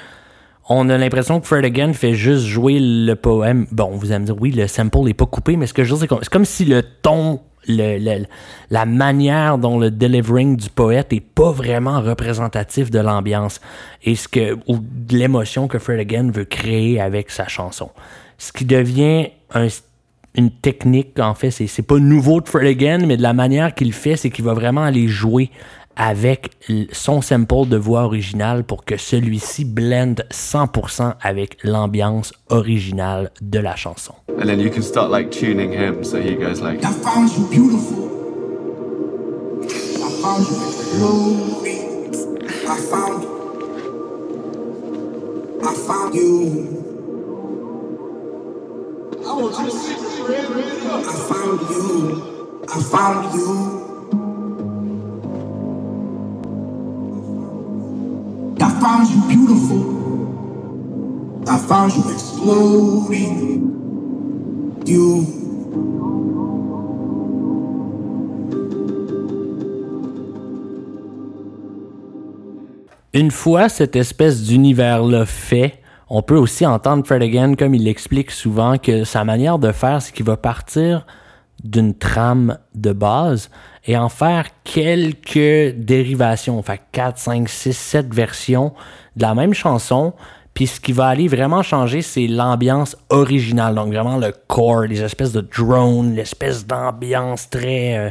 on 0.68 0.90
a 0.90 0.98
l'impression 0.98 1.40
que 1.40 1.46
Fred 1.46 1.64
Again 1.64 1.92
fait 1.92 2.12
juste 2.12 2.44
jouer 2.44 2.78
le 2.80 3.14
poème. 3.14 3.66
Bon, 3.70 3.92
vous 3.92 4.10
allez 4.10 4.18
me 4.18 4.26
dire, 4.26 4.36
oui, 4.38 4.50
le 4.50 4.66
sample 4.66 4.98
n'est 5.04 5.14
pas 5.14 5.24
coupé, 5.24 5.56
mais 5.56 5.66
ce 5.66 5.72
que 5.72 5.84
je 5.84 5.94
veux 5.94 6.00
dire, 6.00 6.08
c'est 6.10 6.24
c'est 6.24 6.32
comme 6.32 6.44
si 6.44 6.64
le 6.64 6.82
ton, 6.82 7.40
la 7.68 8.86
manière 8.86 9.58
dont 9.58 9.78
le 9.78 9.90
delivering 9.90 10.56
du 10.56 10.70
poète 10.70 11.12
est 11.12 11.20
pas 11.20 11.50
vraiment 11.50 12.00
représentatif 12.00 12.90
de 12.90 12.98
l'ambiance 12.98 13.60
et 14.04 14.14
ce 14.14 14.28
que, 14.28 14.54
ou 14.66 14.78
de 14.80 15.16
l'émotion 15.16 15.68
que 15.68 15.78
Fred 15.78 15.98
Again 15.98 16.30
veut 16.30 16.44
créer 16.44 17.00
avec 17.00 17.30
sa 17.30 17.48
chanson. 17.48 17.90
Ce 18.38 18.52
qui 18.52 18.64
devient 18.64 19.28
un, 19.54 19.68
une 20.36 20.50
technique, 20.50 21.18
en 21.18 21.34
fait, 21.34 21.50
c'est, 21.50 21.82
pas 21.82 21.98
nouveau 21.98 22.40
de 22.40 22.48
Fred 22.48 22.66
Again, 22.66 23.06
mais 23.06 23.16
de 23.16 23.22
la 23.22 23.32
manière 23.32 23.74
qu'il 23.74 23.92
fait, 23.92 24.16
c'est 24.16 24.30
qu'il 24.30 24.44
va 24.44 24.54
vraiment 24.54 24.82
aller 24.82 25.08
jouer 25.08 25.50
avec 25.96 26.50
son 26.92 27.20
sample 27.22 27.68
de 27.68 27.76
voix 27.76 28.02
originale 28.04 28.64
pour 28.64 28.84
que 28.84 28.96
celui-ci 28.96 29.64
blende 29.64 30.24
100% 30.30 31.14
avec 31.20 31.56
l'ambiance 31.64 32.32
originale 32.48 33.30
de 33.40 33.58
la 33.58 33.76
chanson. 33.76 34.14
and 34.38 34.46
then 34.48 34.60
you 34.60 34.70
can 34.70 34.82
start 34.82 35.10
like 35.10 35.30
tuning 35.30 35.72
him 35.72 36.04
so 36.04 36.20
he 36.20 36.34
goes 36.36 36.60
like 36.60 36.84
I 36.84 36.92
found 36.92 37.30
you 37.32 37.46
beautiful. 37.48 38.04
I 39.98 40.10
found 40.22 40.46
you. 40.48 41.76
I 42.68 42.76
found. 42.90 43.24
I 45.62 45.74
found 45.86 46.14
you. 46.14 46.84
I 49.24 49.30
found 51.28 51.60
you. 51.70 52.64
I 52.68 52.82
found 52.82 53.34
you. 53.34 53.85
I 58.58 58.70
found 58.80 59.08
you 59.10 59.20
beautiful. 59.28 59.82
I 61.46 61.58
found 61.58 61.92
you 61.94 62.02
exploding. 62.10 63.72
You. 64.86 65.26
Une 73.12 73.30
fois 73.30 73.68
cette 73.68 73.96
espèce 73.96 74.42
d'univers-là 74.42 75.26
fait, 75.26 75.80
on 76.08 76.22
peut 76.22 76.36
aussi 76.36 76.64
entendre 76.66 77.04
Fred 77.06 77.22
Again, 77.22 77.54
comme 77.54 77.74
il 77.74 77.84
l'explique 77.84 78.30
souvent, 78.30 78.78
que 78.78 79.04
sa 79.04 79.24
manière 79.24 79.58
de 79.58 79.72
faire, 79.72 80.00
c'est 80.00 80.12
qu'il 80.12 80.26
va 80.26 80.36
partir 80.36 81.06
d'une 81.70 81.94
trame 81.94 82.58
de 82.74 82.92
base 82.92 83.50
et 83.86 83.96
en 83.96 84.08
faire 84.08 84.46
quelques 84.64 85.74
dérivations, 85.76 86.60
fait 86.62 86.80
4, 86.92 87.18
5, 87.18 87.48
6, 87.48 87.76
7 87.76 88.14
versions 88.14 88.72
de 89.16 89.22
la 89.22 89.34
même 89.34 89.54
chanson. 89.54 90.12
Puis 90.54 90.66
ce 90.66 90.80
qui 90.80 90.92
va 90.92 91.08
aller 91.08 91.28
vraiment 91.28 91.62
changer, 91.62 92.02
c'est 92.02 92.26
l'ambiance 92.26 92.96
originale. 93.10 93.74
Donc 93.74 93.92
vraiment 93.92 94.16
le 94.16 94.32
core, 94.48 94.82
les 94.82 95.02
espèces 95.02 95.32
de 95.32 95.42
drones, 95.42 96.14
l'espèce 96.14 96.66
d'ambiance 96.66 97.50
très, 97.50 97.98
euh, 97.98 98.10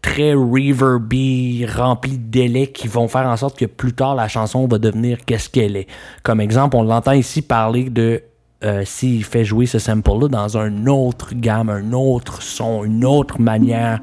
très 0.00 0.32
reverby, 0.32 1.66
remplie 1.66 2.18
de 2.18 2.30
délais 2.30 2.68
qui 2.68 2.88
vont 2.88 3.06
faire 3.06 3.26
en 3.26 3.36
sorte 3.36 3.58
que 3.58 3.66
plus 3.66 3.92
tard 3.92 4.14
la 4.14 4.28
chanson 4.28 4.66
va 4.66 4.78
devenir 4.78 5.18
qu'est-ce 5.26 5.50
qu'elle 5.50 5.76
est. 5.76 5.86
Comme 6.22 6.40
exemple, 6.40 6.76
on 6.76 6.82
l'entend 6.82 7.12
ici 7.12 7.42
parler 7.42 7.90
de 7.90 8.22
euh, 8.62 8.82
s'il 8.84 9.24
fait 9.24 9.44
jouer 9.44 9.66
ce 9.66 9.78
sample-là 9.78 10.28
dans 10.28 10.58
un 10.58 10.86
autre 10.86 11.34
gamme, 11.34 11.70
un 11.70 11.92
autre 11.92 12.42
son, 12.42 12.84
une 12.84 13.04
autre 13.04 13.40
manière, 13.40 14.00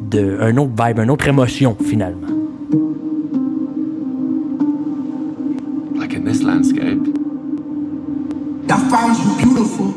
de, 0.00 0.38
un 0.40 0.56
autre 0.56 0.72
vibe, 0.84 0.98
une 1.00 1.10
autre 1.10 1.28
émotion 1.28 1.76
finalement. 1.84 2.36
like 6.06 6.16
in 6.16 6.24
this 6.24 6.42
landscape. 6.42 7.00
I 8.68 8.90
found 8.90 9.18
you 9.18 9.36
beautiful. 9.44 9.94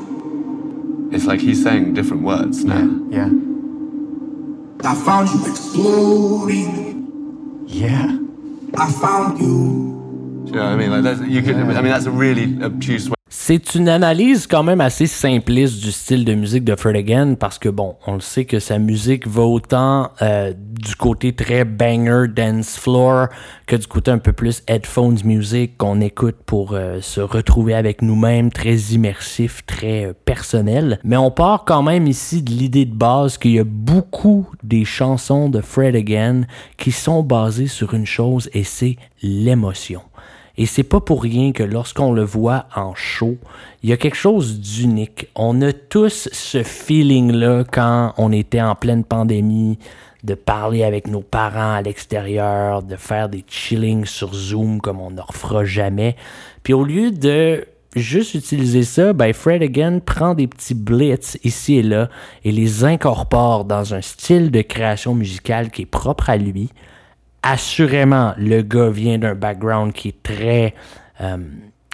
It's 1.13 1.25
like 1.25 1.39
he's 1.39 1.61
saying 1.61 1.93
different 1.93 2.23
words 2.23 2.63
now. 2.63 2.87
Yeah. 3.09 3.29
I 4.83 4.95
found 4.95 5.29
you 5.29 5.45
exploding. 5.47 7.05
Yeah. 7.67 8.17
I 8.75 8.91
found 8.91 9.39
you. 9.39 10.45
Do 10.45 10.51
you 10.51 10.55
know 10.55 10.63
what 10.63 10.73
I 10.73 10.75
mean? 10.77 10.91
Like 10.91 11.03
that's, 11.03 11.21
you 11.21 11.41
could. 11.41 11.55
I 11.57 11.63
mean, 11.63 11.83
that's 11.83 12.05
a 12.05 12.11
really 12.11 12.63
obtuse 12.63 13.09
way. 13.09 13.18
C'est 13.31 13.75
une 13.75 13.89
analyse 13.89 14.47
quand 14.47 14.63
même 14.63 14.81
assez 14.81 15.05
simpliste 15.05 15.83
du 15.83 15.91
style 15.91 16.25
de 16.25 16.33
musique 16.33 16.63
de 16.63 16.75
Fred 16.75 16.95
Again 16.95 17.35
parce 17.35 17.59
que 17.59 17.69
bon, 17.69 17.95
on 18.07 18.15
le 18.15 18.21
sait 18.21 18.45
que 18.45 18.57
sa 18.57 18.79
musique 18.79 19.27
va 19.27 19.43
autant 19.43 20.09
euh, 20.23 20.51
du 20.57 20.95
côté 20.95 21.33
très 21.33 21.63
banger 21.63 22.25
dance 22.27 22.75
floor 22.75 23.27
que 23.67 23.75
du 23.75 23.85
côté 23.85 24.09
un 24.09 24.17
peu 24.17 24.33
plus 24.33 24.63
headphones 24.67 25.19
music 25.23 25.77
qu'on 25.77 26.01
écoute 26.01 26.37
pour 26.43 26.73
euh, 26.73 27.01
se 27.01 27.21
retrouver 27.21 27.75
avec 27.75 28.01
nous-mêmes, 28.01 28.51
très 28.51 28.75
immersif, 28.75 29.63
très 29.67 30.05
euh, 30.05 30.13
personnel. 30.25 30.99
Mais 31.03 31.17
on 31.17 31.29
part 31.29 31.65
quand 31.65 31.83
même 31.83 32.07
ici 32.07 32.41
de 32.41 32.49
l'idée 32.49 32.85
de 32.85 32.95
base 32.95 33.37
qu'il 33.37 33.51
y 33.51 33.59
a 33.59 33.63
beaucoup 33.63 34.47
des 34.63 34.85
chansons 34.85 35.49
de 35.49 35.61
Fred 35.61 35.95
Again 35.95 36.45
qui 36.77 36.91
sont 36.91 37.21
basées 37.21 37.67
sur 37.67 37.93
une 37.93 38.07
chose 38.07 38.49
et 38.53 38.63
c'est 38.63 38.97
l'émotion. 39.21 40.01
Et 40.59 40.65
c'est 40.65 40.83
pas 40.83 40.99
pour 40.99 41.23
rien 41.23 41.53
que 41.53 41.63
lorsqu'on 41.63 42.11
le 42.11 42.25
voit 42.25 42.65
en 42.75 42.93
show, 42.93 43.37
il 43.81 43.89
y 43.89 43.93
a 43.93 43.97
quelque 43.97 44.17
chose 44.17 44.59
d'unique. 44.59 45.29
On 45.33 45.61
a 45.61 45.71
tous 45.71 46.27
ce 46.33 46.63
feeling-là 46.63 47.63
quand 47.71 48.13
on 48.17 48.33
était 48.33 48.61
en 48.61 48.75
pleine 48.75 49.05
pandémie, 49.05 49.79
de 50.25 50.33
parler 50.33 50.83
avec 50.83 51.07
nos 51.07 51.21
parents 51.21 51.75
à 51.75 51.81
l'extérieur, 51.81 52.83
de 52.83 52.97
faire 52.97 53.29
des 53.29 53.45
chillings 53.47 54.03
sur 54.03 54.33
Zoom 54.33 54.81
comme 54.81 54.99
on 54.99 55.11
ne 55.11 55.21
refera 55.21 55.63
jamais. 55.63 56.17
Puis 56.63 56.73
au 56.73 56.83
lieu 56.83 57.11
de 57.11 57.65
juste 57.95 58.33
utiliser 58.33 58.83
ça, 58.83 59.13
ben 59.13 59.31
Fred 59.31 59.63
Again 59.63 59.99
prend 60.05 60.33
des 60.33 60.47
petits 60.47 60.75
blitz 60.75 61.37
ici 61.45 61.77
et 61.77 61.83
là 61.83 62.09
et 62.43 62.51
les 62.51 62.83
incorpore 62.83 63.63
dans 63.63 63.93
un 63.93 64.01
style 64.01 64.51
de 64.51 64.61
création 64.61 65.15
musicale 65.15 65.71
qui 65.71 65.83
est 65.83 65.85
propre 65.85 66.29
à 66.29 66.35
lui 66.35 66.69
assurément, 67.43 68.33
le 68.37 68.61
gars 68.61 68.89
vient 68.89 69.17
d'un 69.17 69.35
background 69.35 69.93
qui 69.93 70.09
est 70.09 70.23
très 70.23 70.73
euh, 71.21 71.37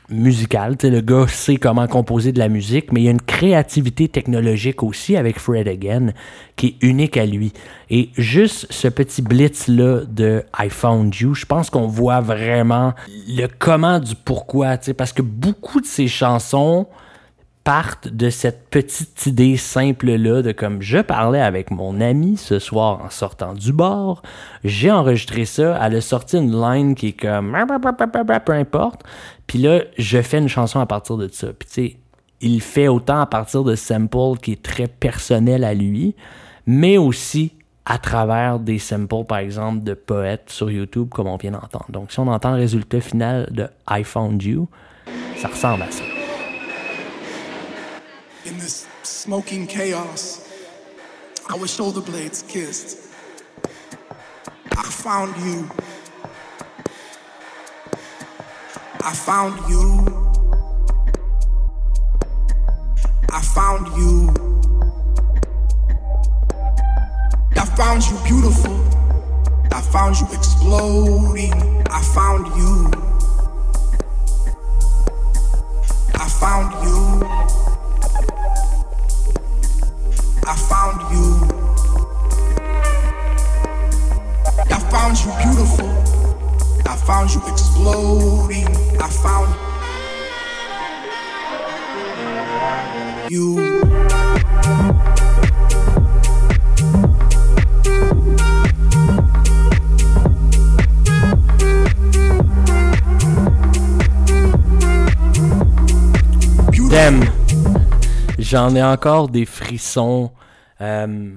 musical. 0.10 0.76
Le 0.84 1.02
gars 1.02 1.28
sait 1.28 1.58
comment 1.58 1.88
composer 1.88 2.32
de 2.32 2.40
la 2.40 2.50
musique, 2.50 2.92
mais 2.92 3.02
il 3.02 3.04
y 3.06 3.08
a 3.08 3.12
une 3.12 3.22
créativité 3.22 4.08
technologique 4.08 4.84
aussi 4.84 5.18
avec 5.18 5.40
Fred 5.40 5.68
Again 5.68 6.12
qui 6.56 6.68
est 6.68 6.86
unique 6.86 7.18
à 7.18 7.26
lui. 7.26 7.54
Et 7.90 8.10
juste 8.18 8.68
ce 8.70 8.88
petit 8.88 9.22
blitz-là 9.22 10.02
de 10.08 10.44
I 10.60 10.70
Found 10.70 11.16
You, 11.16 11.34
je 11.34 11.46
pense 11.46 11.70
qu'on 11.70 11.88
voit 11.88 12.22
vraiment 12.22 12.94
le 13.28 13.48
comment 13.60 14.00
du 14.00 14.16
pourquoi. 14.16 14.78
Parce 14.98 15.14
que 15.14 15.22
beaucoup 15.22 15.82
de 15.82 15.86
ces 15.86 16.08
chansons 16.08 16.88
partent 17.66 18.08
de 18.08 18.30
cette 18.30 18.70
petite 18.70 19.26
idée 19.26 19.58
simple-là 19.58 20.44
de 20.44 20.52
comme 20.52 20.84
je 20.84 21.00
parlais 21.00 21.42
avec 21.42 21.72
mon 21.72 22.00
ami 22.00 22.38
ce 22.38 22.60
soir 22.60 23.02
en 23.04 23.10
sortant 23.10 23.56
du 23.56 23.74
bar, 23.74 24.22
j'ai 24.64 24.92
enregistré 24.92 25.46
ça, 25.46 25.78
elle 25.82 25.96
a 25.96 26.02
sorti 26.02 26.38
une 26.38 26.58
line 26.62 26.94
qui 26.94 27.08
est 27.08 27.20
comme 27.20 27.58
peu 28.46 28.54
importe, 28.54 29.02
puis 29.48 29.60
là, 29.60 29.82
je 29.98 30.22
fais 30.22 30.38
une 30.38 30.48
chanson 30.48 30.80
à 30.80 30.86
partir 30.86 31.18
de 31.18 31.28
ça. 31.28 31.48
Puis 31.48 31.68
tu 31.68 31.74
sais, 31.74 31.98
il 32.40 32.62
fait 32.62 32.88
autant 32.88 33.20
à 33.20 33.26
partir 33.26 33.64
de 33.64 33.76
samples 33.76 34.40
qui 34.42 34.52
est 34.52 34.62
très 34.62 34.88
personnel 34.88 35.64
à 35.64 35.74
lui, 35.74 36.16
mais 36.68 37.00
aussi 37.00 37.54
à 37.88 37.98
travers 37.98 38.60
des 38.60 38.78
samples, 38.78 39.26
par 39.26 39.40
exemple, 39.40 39.84
de 39.84 39.96
poètes 39.96 40.50
sur 40.50 40.70
YouTube, 40.70 41.10
comme 41.10 41.28
on 41.28 41.38
vient 41.38 41.52
d'entendre. 41.52 41.86
Donc, 41.90 42.12
si 42.12 42.20
on 42.20 42.28
entend 42.28 42.52
le 42.52 42.58
résultat 42.58 43.02
final 43.02 43.48
de 43.52 43.68
I 43.90 44.04
Found 44.04 44.42
You, 44.44 44.68
ça 45.38 45.48
ressemble 45.48 45.82
à 45.82 45.92
ça. 45.92 46.15
In 48.46 48.60
this 48.60 48.86
smoking 49.02 49.66
chaos, 49.66 50.48
our 51.50 51.66
shoulder 51.66 52.00
blades 52.00 52.44
kissed. 52.44 53.12
I 54.72 54.84
found 54.84 55.36
you. 55.38 55.68
I 59.02 59.14
found 59.14 59.58
you. 59.68 60.32
I 63.32 63.42
found 63.42 63.88
you. 63.98 64.30
I 67.58 67.66
found 67.76 68.04
you 68.06 68.18
beautiful. 68.26 68.76
I 69.72 69.82
found 69.82 70.20
you 70.20 70.28
exploding. 70.32 71.84
I 71.90 72.02
found 72.14 72.46
you. 72.56 72.92
I 76.14 76.30
found 76.30 76.86
you. 76.86 77.65
I 80.48 80.56
found 80.56 81.02
you. 81.12 81.26
I 84.70 84.80
found 84.92 85.18
you 85.20 85.32
beautiful. 85.44 85.90
I 86.86 86.96
found 86.96 87.34
you 87.34 87.42
exploding. 87.48 88.68
I 89.02 89.10
found 89.10 89.50
you. 93.32 94.95
J'en 108.56 108.74
ai 108.74 108.82
encore 108.82 109.28
des 109.28 109.44
frissons. 109.44 110.32
Euh, 110.80 111.30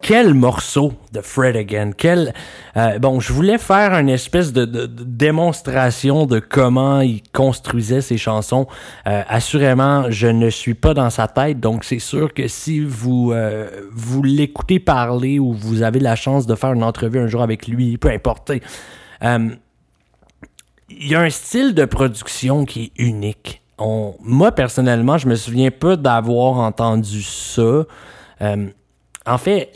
quel 0.00 0.32
morceau 0.32 0.94
de 1.12 1.20
Fred 1.20 1.54
Again. 1.54 1.90
Quel, 1.94 2.32
euh, 2.78 2.98
bon, 2.98 3.20
je 3.20 3.30
voulais 3.34 3.58
faire 3.58 3.92
une 3.92 4.08
espèce 4.08 4.54
de, 4.54 4.86
démonstration 4.86 6.24
de 6.24 6.38
comment 6.38 7.02
il 7.02 7.22
construisait 7.30 8.00
ses 8.00 8.16
chansons. 8.16 8.66
Euh, 9.06 9.22
assurément, 9.28 10.10
je 10.10 10.28
ne 10.28 10.48
suis 10.48 10.72
pas 10.72 10.94
dans 10.94 11.10
sa 11.10 11.28
tête, 11.28 11.60
donc 11.60 11.84
c'est 11.84 11.98
sûr 11.98 12.32
que 12.32 12.48
si 12.48 12.80
vous 12.80 13.34
vous 13.92 14.22
l'écoutez 14.22 14.80
parler 14.80 15.38
ou 15.38 15.52
vous 15.52 15.82
avez 15.82 16.00
la 16.00 16.16
chance 16.16 16.46
de 16.46 16.54
faire 16.54 16.72
une 16.72 16.84
entrevue 16.84 17.18
un 17.18 17.26
jour 17.26 17.42
avec 17.42 17.68
lui, 17.68 17.98
peu 17.98 18.08
importe. 18.08 18.50
il 19.20 19.58
y 20.88 21.14
a 21.14 21.20
un 21.20 21.28
style 21.28 21.74
de 21.74 21.84
production 21.84 22.64
qui 22.64 22.84
est 22.84 22.92
unique. 23.02 23.60
Moi, 23.78 24.52
personnellement, 24.52 25.18
je 25.18 25.28
me 25.28 25.34
souviens 25.34 25.70
pas 25.70 25.96
d'avoir 25.96 26.58
entendu 26.58 27.22
ça. 27.22 27.84
Euh, 28.42 28.68
en 29.26 29.38
fait, 29.38 29.72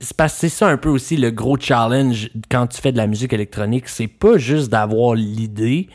c'est 0.00 0.48
ça 0.48 0.68
un 0.68 0.76
peu 0.76 0.88
aussi 0.88 1.16
le 1.16 1.30
gros 1.30 1.56
challenge 1.58 2.30
quand 2.50 2.66
tu 2.66 2.80
fais 2.80 2.92
de 2.92 2.96
la 2.96 3.06
musique 3.06 3.32
électronique. 3.32 3.88
C'est 3.88 4.08
pas 4.08 4.38
juste 4.38 4.70
d'avoir 4.70 5.14
l'idée, 5.14 5.88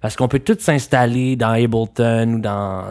parce 0.00 0.16
qu'on 0.16 0.28
peut 0.28 0.38
tout 0.38 0.56
s'installer 0.58 1.36
dans 1.36 1.50
Ableton 1.50 2.34
ou 2.34 2.40
dans 2.40 2.90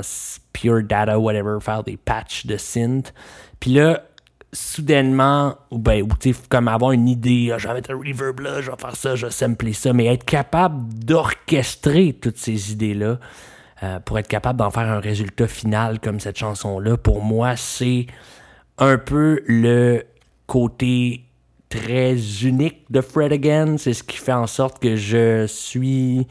Pure 0.53 0.84
Data, 0.84 1.19
whatever, 1.19 1.58
faire 1.60 1.84
des 1.84 1.97
patchs 1.97 2.45
de 2.45 2.58
synth. 2.58 3.13
Puis 3.60 3.71
là, 3.73 4.03
soudainement, 4.51 5.57
ou 5.71 5.77
ben, 5.77 6.01
ou 6.01 6.09
tu 6.19 6.33
comme 6.49 6.67
avoir 6.67 6.91
une 6.91 7.07
idée, 7.07 7.51
ah, 7.53 7.57
je 7.57 7.67
vais 7.67 7.75
mettre 7.75 7.91
un 7.91 7.97
reverb 7.97 8.39
là, 8.39 8.62
je 8.62 8.71
vais 8.71 8.77
faire 8.77 8.95
ça, 8.95 9.15
je 9.15 9.27
vais 9.27 9.31
sampler 9.31 9.73
ça, 9.73 9.93
mais 9.93 10.05
être 10.07 10.25
capable 10.25 10.93
d'orchestrer 10.93 12.13
toutes 12.13 12.38
ces 12.38 12.71
idées-là 12.71 13.19
euh, 13.83 13.99
pour 13.99 14.17
être 14.17 14.27
capable 14.27 14.59
d'en 14.59 14.71
faire 14.71 14.89
un 14.89 14.99
résultat 14.99 15.47
final 15.47 15.99
comme 15.99 16.19
cette 16.19 16.38
chanson-là, 16.38 16.97
pour 16.97 17.23
moi, 17.23 17.55
c'est 17.55 18.07
un 18.79 18.97
peu 18.97 19.41
le 19.45 20.03
côté 20.47 21.25
très 21.69 22.15
unique 22.43 22.85
de 22.89 23.01
Fred 23.01 23.31
Again. 23.31 23.77
C'est 23.77 23.93
ce 23.93 24.03
qui 24.03 24.17
fait 24.17 24.33
en 24.33 24.47
sorte 24.47 24.79
que 24.79 24.95
je 24.95 25.45
suis 25.47 26.27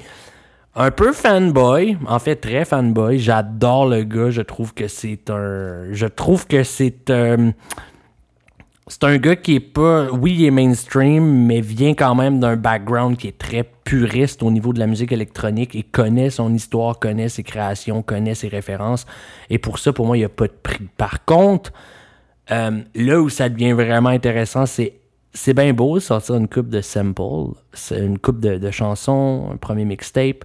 un 0.74 0.90
peu 0.90 1.12
fanboy, 1.12 1.96
en 2.06 2.18
fait 2.18 2.36
très 2.36 2.64
fanboy. 2.64 3.18
J'adore 3.18 3.86
le 3.86 4.02
gars. 4.04 4.30
Je 4.30 4.42
trouve 4.42 4.74
que 4.74 4.88
c'est 4.88 5.30
un, 5.30 5.92
je 5.92 6.06
trouve 6.06 6.46
que 6.46 6.64
c'est 6.64 7.10
un, 7.10 7.52
c'est 8.88 9.04
un 9.04 9.18
gars 9.18 9.36
qui 9.36 9.56
est 9.56 9.60
pas, 9.60 10.10
oui, 10.10 10.34
il 10.38 10.44
est 10.46 10.50
mainstream, 10.50 11.46
mais 11.46 11.60
vient 11.60 11.94
quand 11.94 12.14
même 12.14 12.40
d'un 12.40 12.56
background 12.56 13.16
qui 13.16 13.28
est 13.28 13.38
très 13.38 13.64
puriste 13.84 14.42
au 14.42 14.50
niveau 14.50 14.72
de 14.72 14.78
la 14.78 14.86
musique 14.86 15.12
électronique 15.12 15.74
et 15.74 15.82
connaît 15.82 16.30
son 16.30 16.52
histoire, 16.54 16.98
connaît 16.98 17.28
ses 17.28 17.42
créations, 17.42 18.02
connaît 18.02 18.34
ses 18.34 18.48
références. 18.48 19.06
Et 19.50 19.58
pour 19.58 19.78
ça, 19.78 19.92
pour 19.92 20.06
moi, 20.06 20.16
il 20.16 20.20
n'y 20.20 20.26
a 20.26 20.30
pas 20.30 20.46
de 20.46 20.56
prix. 20.62 20.88
Par 20.96 21.24
contre, 21.24 21.72
euh, 22.50 22.80
là 22.94 23.20
où 23.20 23.28
ça 23.28 23.48
devient 23.48 23.72
vraiment 23.72 24.10
intéressant, 24.10 24.66
c'est 24.66 24.94
c'est 25.34 25.54
bien 25.54 25.72
beau 25.72 25.96
de 25.96 26.00
sortir 26.00 26.36
une 26.36 26.48
coupe 26.48 26.68
de 26.68 26.80
samples, 26.80 27.52
une 27.90 28.18
coupe 28.18 28.40
de, 28.40 28.56
de 28.56 28.70
chansons, 28.70 29.50
un 29.52 29.56
premier 29.56 29.84
mixtape. 29.84 30.44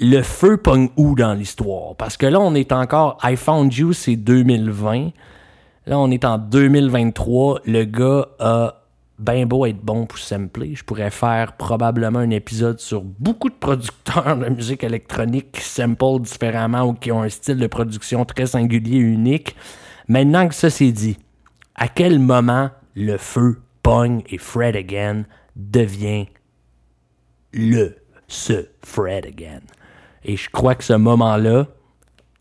Le 0.00 0.22
feu 0.22 0.56
pogne 0.56 0.88
où 0.96 1.16
dans 1.16 1.34
l'histoire? 1.34 1.96
Parce 1.96 2.16
que 2.16 2.26
là, 2.26 2.40
on 2.40 2.54
est 2.54 2.70
encore. 2.70 3.18
I 3.24 3.36
Found 3.36 3.74
You, 3.74 3.92
c'est 3.92 4.14
2020. 4.14 5.10
Là, 5.88 5.98
on 5.98 6.10
est 6.10 6.26
en 6.26 6.36
2023. 6.36 7.62
Le 7.64 7.84
gars 7.84 8.28
a 8.40 8.84
bien 9.18 9.46
beau 9.46 9.64
être 9.64 9.80
bon 9.80 10.04
pour 10.04 10.18
sampler. 10.18 10.74
Je 10.74 10.84
pourrais 10.84 11.10
faire 11.10 11.54
probablement 11.54 12.18
un 12.18 12.28
épisode 12.28 12.78
sur 12.78 13.00
beaucoup 13.00 13.48
de 13.48 13.54
producteurs 13.54 14.36
de 14.36 14.50
musique 14.50 14.84
électronique 14.84 15.50
qui 15.52 15.62
samplent 15.62 16.20
différemment 16.20 16.82
ou 16.82 16.92
qui 16.92 17.10
ont 17.10 17.22
un 17.22 17.30
style 17.30 17.56
de 17.56 17.66
production 17.66 18.26
très 18.26 18.44
singulier 18.48 18.98
et 18.98 19.00
unique. 19.00 19.56
Maintenant 20.08 20.46
que 20.46 20.54
ça 20.54 20.68
c'est 20.68 20.92
dit, 20.92 21.16
à 21.74 21.88
quel 21.88 22.18
moment 22.18 22.68
le 22.94 23.16
feu 23.16 23.58
pogne 23.82 24.22
et 24.28 24.36
Fred 24.36 24.76
Again 24.76 25.24
devient 25.56 26.26
le, 27.54 27.96
ce 28.26 28.66
Fred 28.84 29.24
Again? 29.24 29.62
Et 30.22 30.36
je 30.36 30.50
crois 30.50 30.74
que 30.74 30.84
ce 30.84 30.92
moment-là, 30.92 31.66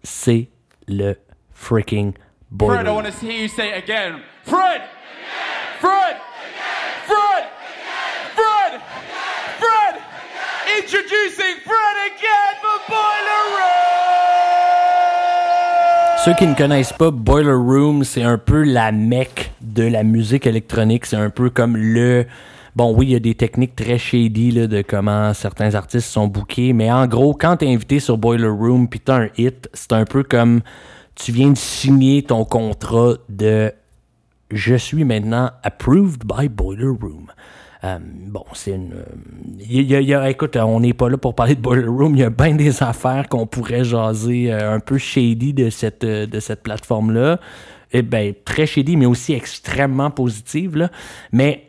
c'est 0.04 0.50
le 0.90 1.16
freaking 1.54 2.12
Fred, 2.56 2.88
I 2.88 2.92
want 2.92 3.06
to 3.08 3.12
hear 3.12 3.42
you 3.42 3.50
say 3.50 3.72
it 3.72 3.84
again. 3.84 4.22
Fred! 4.46 4.82
Fred! 5.82 6.16
Fred! 7.06 7.44
Fred! 8.36 8.82
Fred! 9.60 10.02
Introducing 10.78 11.60
Fred 11.66 11.96
again 12.08 12.56
for 12.62 12.80
Boiler 12.88 13.44
Room! 13.52 13.68
Ceux 16.24 16.34
qui 16.36 16.48
ne 16.48 16.56
connaissent 16.56 16.94
pas 16.94 17.12
Boiler 17.12 17.52
Room, 17.52 18.06
c'est 18.06 18.24
un 18.24 18.38
peu 18.38 18.64
la 18.64 18.94
mecque 18.94 19.52
de 19.60 19.84
la 19.84 20.04
musique 20.04 20.48
électronique. 20.48 21.06
C'est 21.06 21.18
un 21.18 21.30
peu 21.30 21.50
comme 21.50 21.76
le. 21.76 22.28
Bon, 22.78 22.96
oui, 22.96 23.08
il 23.08 23.12
y 23.12 23.16
a 23.16 23.20
des 23.20 23.36
techniques 23.36 23.76
très 23.76 23.98
shady 23.98 24.52
là, 24.52 24.68
de 24.68 24.82
comment 24.84 25.34
certains 25.34 25.76
artistes 25.76 26.08
sont 26.08 26.28
bookés, 26.28 26.72
mais 26.72 26.90
en 26.92 27.08
gros, 27.08 27.34
quand 27.34 27.58
t'es 27.58 27.68
invité 27.68 28.00
sur 28.00 28.18
Boiler 28.18 28.48
Room 28.48 28.88
puis 28.88 29.02
t'as 29.02 29.24
un 29.24 29.30
hit, 29.38 29.70
c'est 29.74 29.92
un 29.92 30.06
peu 30.06 30.24
comme 30.24 30.62
tu 31.18 31.32
viens 31.32 31.50
de 31.50 31.58
signer 31.58 32.24
ton 32.24 32.46
contrat 32.46 33.16
de 33.30 33.74
je 34.52 34.76
suis 34.76 35.04
maintenant 35.04 35.52
approved 35.64 36.24
by 36.26 36.48
Boiler 36.48 36.86
Room. 36.86 37.32
Euh, 37.84 38.00
bon, 38.02 38.46
c'est 38.54 38.72
une. 38.72 38.94
euh, 38.94 39.04
y 39.60 40.30
écoute, 40.30 40.56
on 40.56 40.80
n'est 40.80 40.94
pas 40.94 41.10
là 41.10 41.18
pour 41.18 41.36
parler 41.36 41.56
de 41.56 41.62
Boiler 41.62 41.88
Room. 41.88 42.16
Il 42.16 42.20
y 42.20 42.24
a 42.24 42.30
bien 42.30 42.56
des 42.56 42.82
affaires 42.82 43.28
qu'on 43.30 43.46
pourrait 43.46 43.84
jaser 43.84 44.52
euh, 44.52 44.76
un 44.76 44.80
peu 44.80 44.98
shady 44.98 45.54
de 45.54 45.70
cette, 45.70 46.04
euh, 46.04 46.26
de 46.26 46.40
cette 46.40 46.64
plateforme-là. 46.64 47.40
Eh 47.94 48.02
ben, 48.02 48.34
très 48.46 48.66
shady, 48.66 48.96
mais 48.98 49.06
aussi 49.06 49.34
extrêmement 49.34 50.12
positive. 50.12 50.90
Mais 51.32 51.68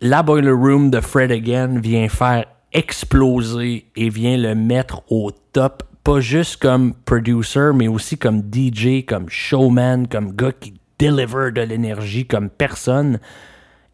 la 0.00 0.22
Boiler 0.22 0.50
Room 0.50 0.90
de 0.90 1.00
Fred 1.00 1.30
Again 1.30 1.80
vient 1.80 2.08
faire 2.08 2.46
exploser 2.72 3.86
et 3.96 4.08
vient 4.08 4.36
le 4.36 4.54
mettre 4.54 5.02
au 5.10 5.30
top, 5.52 5.82
pas 6.08 6.20
juste 6.20 6.56
comme 6.56 6.94
producer, 6.94 7.72
mais 7.74 7.86
aussi 7.86 8.16
comme 8.16 8.40
DJ, 8.40 9.04
comme 9.06 9.28
showman, 9.28 10.06
comme 10.08 10.34
gars 10.34 10.52
qui 10.52 10.72
deliver 10.98 11.52
de 11.52 11.60
l'énergie 11.60 12.26
comme 12.26 12.48
personne. 12.48 13.20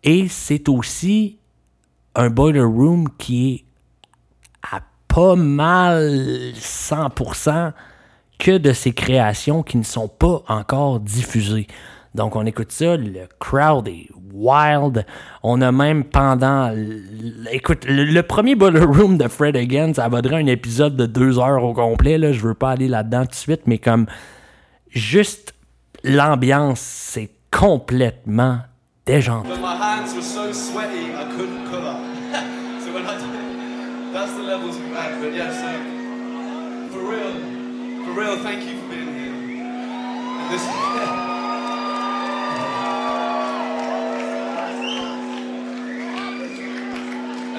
Et 0.04 0.28
c'est 0.28 0.68
aussi 0.68 1.40
un 2.14 2.30
Boiler 2.30 2.60
Room 2.60 3.08
qui 3.18 3.54
est 3.54 3.64
à 4.62 4.80
pas 5.08 5.34
mal 5.34 6.52
100% 6.54 7.72
que 8.38 8.58
de 8.58 8.72
ses 8.72 8.92
créations 8.92 9.64
qui 9.64 9.76
ne 9.76 9.82
sont 9.82 10.06
pas 10.06 10.44
encore 10.46 11.00
diffusées. 11.00 11.66
Donc 12.14 12.36
on 12.36 12.46
écoute 12.46 12.70
ça, 12.70 12.96
le 12.96 13.26
crowd 13.40 13.88
est 13.88 14.08
wild. 14.32 15.04
On 15.42 15.60
a 15.60 15.72
même 15.72 16.04
pendant... 16.04 16.72
Écoute, 17.50 17.84
le, 17.88 18.20
premier 18.22 18.54
Boiler 18.54 18.84
Room 18.84 19.18
de 19.18 19.26
Fred 19.28 19.56
Again, 19.56 19.92
ça 19.94 20.08
vaudrait 20.08 20.36
un 20.36 20.46
épisode 20.46 20.96
de 20.96 21.06
deux 21.06 21.38
heures 21.38 21.64
au 21.64 21.74
complet. 21.74 22.18
Là. 22.18 22.32
Je 22.32 22.40
veux 22.40 22.54
pas 22.54 22.70
aller 22.70 22.88
là-dedans 22.88 23.22
tout 23.22 23.30
de 23.30 23.34
suite, 23.34 23.62
mais 23.66 23.78
comme 23.78 24.06
juste 24.90 25.54
l'ambiance, 26.04 26.80
c'est 26.80 27.30
complètement 27.50 28.60
déjanté. 29.06 29.48
But 29.48 29.60
my 29.60 29.76
hands 29.76 30.14
were 30.14 30.22
so 30.22 30.52
sweaty 30.52 31.14
I 31.14 31.24
couldn't 31.36 31.66
cut 31.70 31.82
up. 31.84 31.98
so 32.80 32.92
when 32.92 33.06
I 33.06 33.16
did 33.18 33.34
it, 33.34 34.12
that's 34.12 34.32
the 34.32 34.42
levels 34.42 34.76
had. 34.94 35.20
But 35.20 35.34
yeah, 35.34 35.52
so 35.52 35.68
for 36.92 37.02
real, 37.10 37.32
for 38.04 38.12
real, 38.20 38.36
thank 38.38 38.64
you 38.64 38.76
for 38.80 38.88
being 38.88 39.14
here. 39.14 39.34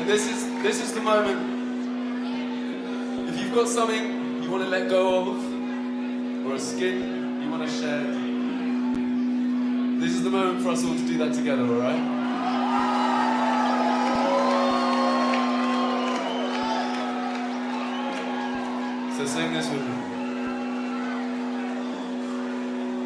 this 0.05 0.27
is 0.27 0.45
this 0.61 0.81
is 0.81 0.93
the 0.93 1.01
moment. 1.01 1.39
If 3.29 3.39
you've 3.39 3.53
got 3.53 3.67
something 3.67 4.43
you 4.43 4.51
want 4.51 4.63
to 4.63 4.69
let 4.69 4.89
go 4.89 5.31
of, 5.31 6.45
or 6.45 6.53
a 6.53 6.59
skin 6.59 7.41
you 7.41 7.49
want 7.49 7.67
to 7.67 7.69
shed. 7.69 8.05
This 9.99 10.11
is 10.11 10.23
the 10.23 10.29
moment 10.29 10.61
for 10.61 10.69
us 10.69 10.83
all 10.85 10.93
to 10.93 11.07
do 11.07 11.17
that 11.17 11.33
together, 11.33 11.63
alright? 11.63 12.25
So 19.17 19.25
sing 19.25 19.53
this 19.53 19.69
with 19.69 19.81
me. 19.81 19.95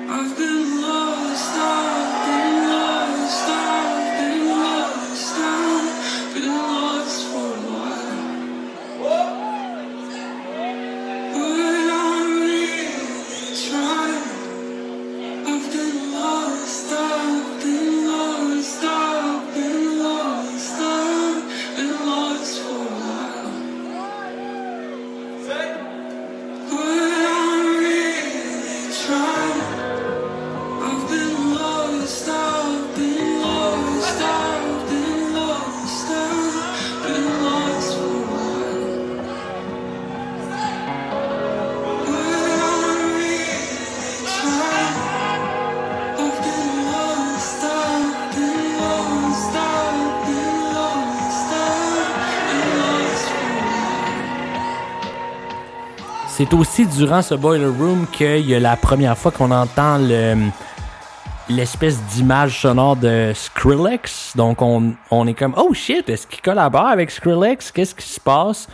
I've 0.09 0.35
been 0.35 0.81
lost, 0.81 1.98
C'est 56.39 56.53
aussi 56.53 56.85
durant 56.85 57.21
ce 57.21 57.35
Boiler 57.35 57.65
Room 57.65 58.07
qu'il 58.13 58.47
y 58.47 58.55
a 58.55 58.61
la 58.61 58.77
première 58.77 59.17
fois 59.17 59.29
qu'on 59.29 59.51
entend 59.51 59.97
le 59.97 60.37
l'espèce 61.49 62.01
d'image 62.13 62.61
sonore 62.61 62.95
de 62.95 63.33
Skrillex. 63.35 64.37
Donc 64.37 64.61
on, 64.61 65.27
est 65.27 65.33
comme 65.33 65.53
oh 65.57 65.73
shit, 65.73 66.07
est-ce 66.07 66.25
qu'il 66.27 66.41
collabore 66.41 66.87
avec 66.87 67.11
Skrillex? 67.11 67.73
Qu'est-ce 67.73 67.93
qui 67.93 68.07
se 68.07 68.21
passe? 68.21 68.69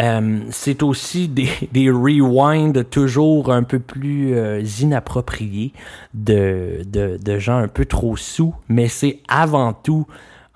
Euh, 0.00 0.40
c'est 0.50 0.82
aussi 0.82 1.28
des, 1.28 1.48
rewinds 1.92 2.82
toujours 2.90 3.52
un 3.52 3.62
peu 3.62 3.78
plus 3.78 4.34
euh, 4.34 4.60
inappropriés 4.80 5.72
de 6.12 7.38
gens 7.38 7.58
un 7.58 7.68
peu 7.68 7.84
trop 7.84 8.16
sous, 8.16 8.52
mais 8.68 8.88
c'est 8.88 9.20
avant 9.28 9.74
tout 9.74 10.08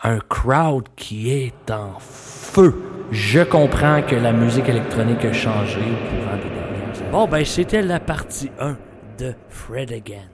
un 0.03 0.18
crowd 0.18 0.82
qui 0.96 1.30
est 1.30 1.70
en 1.70 1.92
feu. 2.00 2.74
Je 3.12 3.40
comprends 3.40 4.00
que 4.00 4.16
la 4.16 4.32
musique 4.32 4.70
électronique 4.70 5.22
a 5.26 5.34
changé 5.34 5.80
au 5.80 5.82
courant 5.82 6.36
des 6.38 6.48
dernières 6.48 6.98
années. 6.98 7.10
Bon, 7.10 7.28
ben, 7.28 7.44
c'était 7.44 7.82
la 7.82 8.00
partie 8.00 8.50
1 8.58 8.78
de 9.18 9.34
Fred 9.50 9.92
Again. 9.92 10.30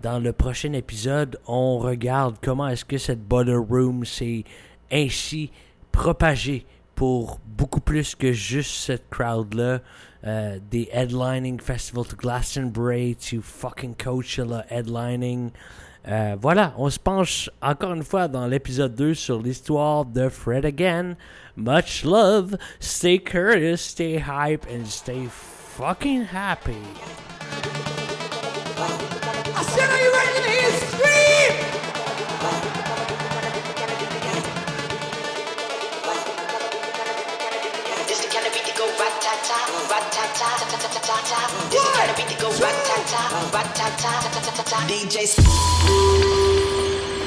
Dans 0.00 0.18
le 0.18 0.32
prochain 0.32 0.72
épisode, 0.72 1.38
on 1.46 1.76
regarde 1.76 2.36
comment 2.42 2.68
est-ce 2.68 2.86
que 2.86 2.96
cette 2.96 3.22
Butter 3.22 3.56
Room 3.56 4.06
s'est 4.06 4.44
ainsi 4.90 5.50
propagée 5.92 6.64
pour 6.94 7.38
beaucoup 7.44 7.80
plus 7.82 8.14
que 8.14 8.32
juste 8.32 8.76
cette 8.76 9.10
crowd-là. 9.10 9.80
Euh, 10.24 10.58
des 10.70 10.88
headlining 10.90 11.60
festival 11.60 12.06
to 12.06 12.16
Glastonbury 12.16 13.14
to 13.14 13.42
fucking 13.42 13.94
Coachella 13.94 14.64
headlining. 14.70 15.50
Euh, 16.08 16.36
voilà, 16.40 16.74
on 16.78 16.90
se 16.90 16.98
penche 16.98 17.48
encore 17.60 17.92
une 17.92 18.02
fois 18.02 18.26
dans 18.26 18.46
l'épisode 18.46 18.94
2 18.94 19.14
sur 19.14 19.40
l'histoire 19.40 20.04
de 20.04 20.28
Fred 20.28 20.64
Again. 20.64 21.16
Much 21.56 22.04
love, 22.04 22.56
stay 22.80 23.18
curious, 23.18 23.76
stay 23.76 24.18
hype, 24.18 24.66
and 24.68 24.86
stay 24.86 25.28
fucking 25.30 26.24
happy. 26.24 26.78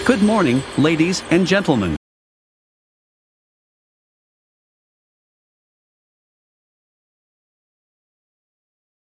Good 0.06 0.24
morning, 0.24 0.64
ladies 0.78 1.22
and 1.30 1.46
gentlemen. 1.46 1.96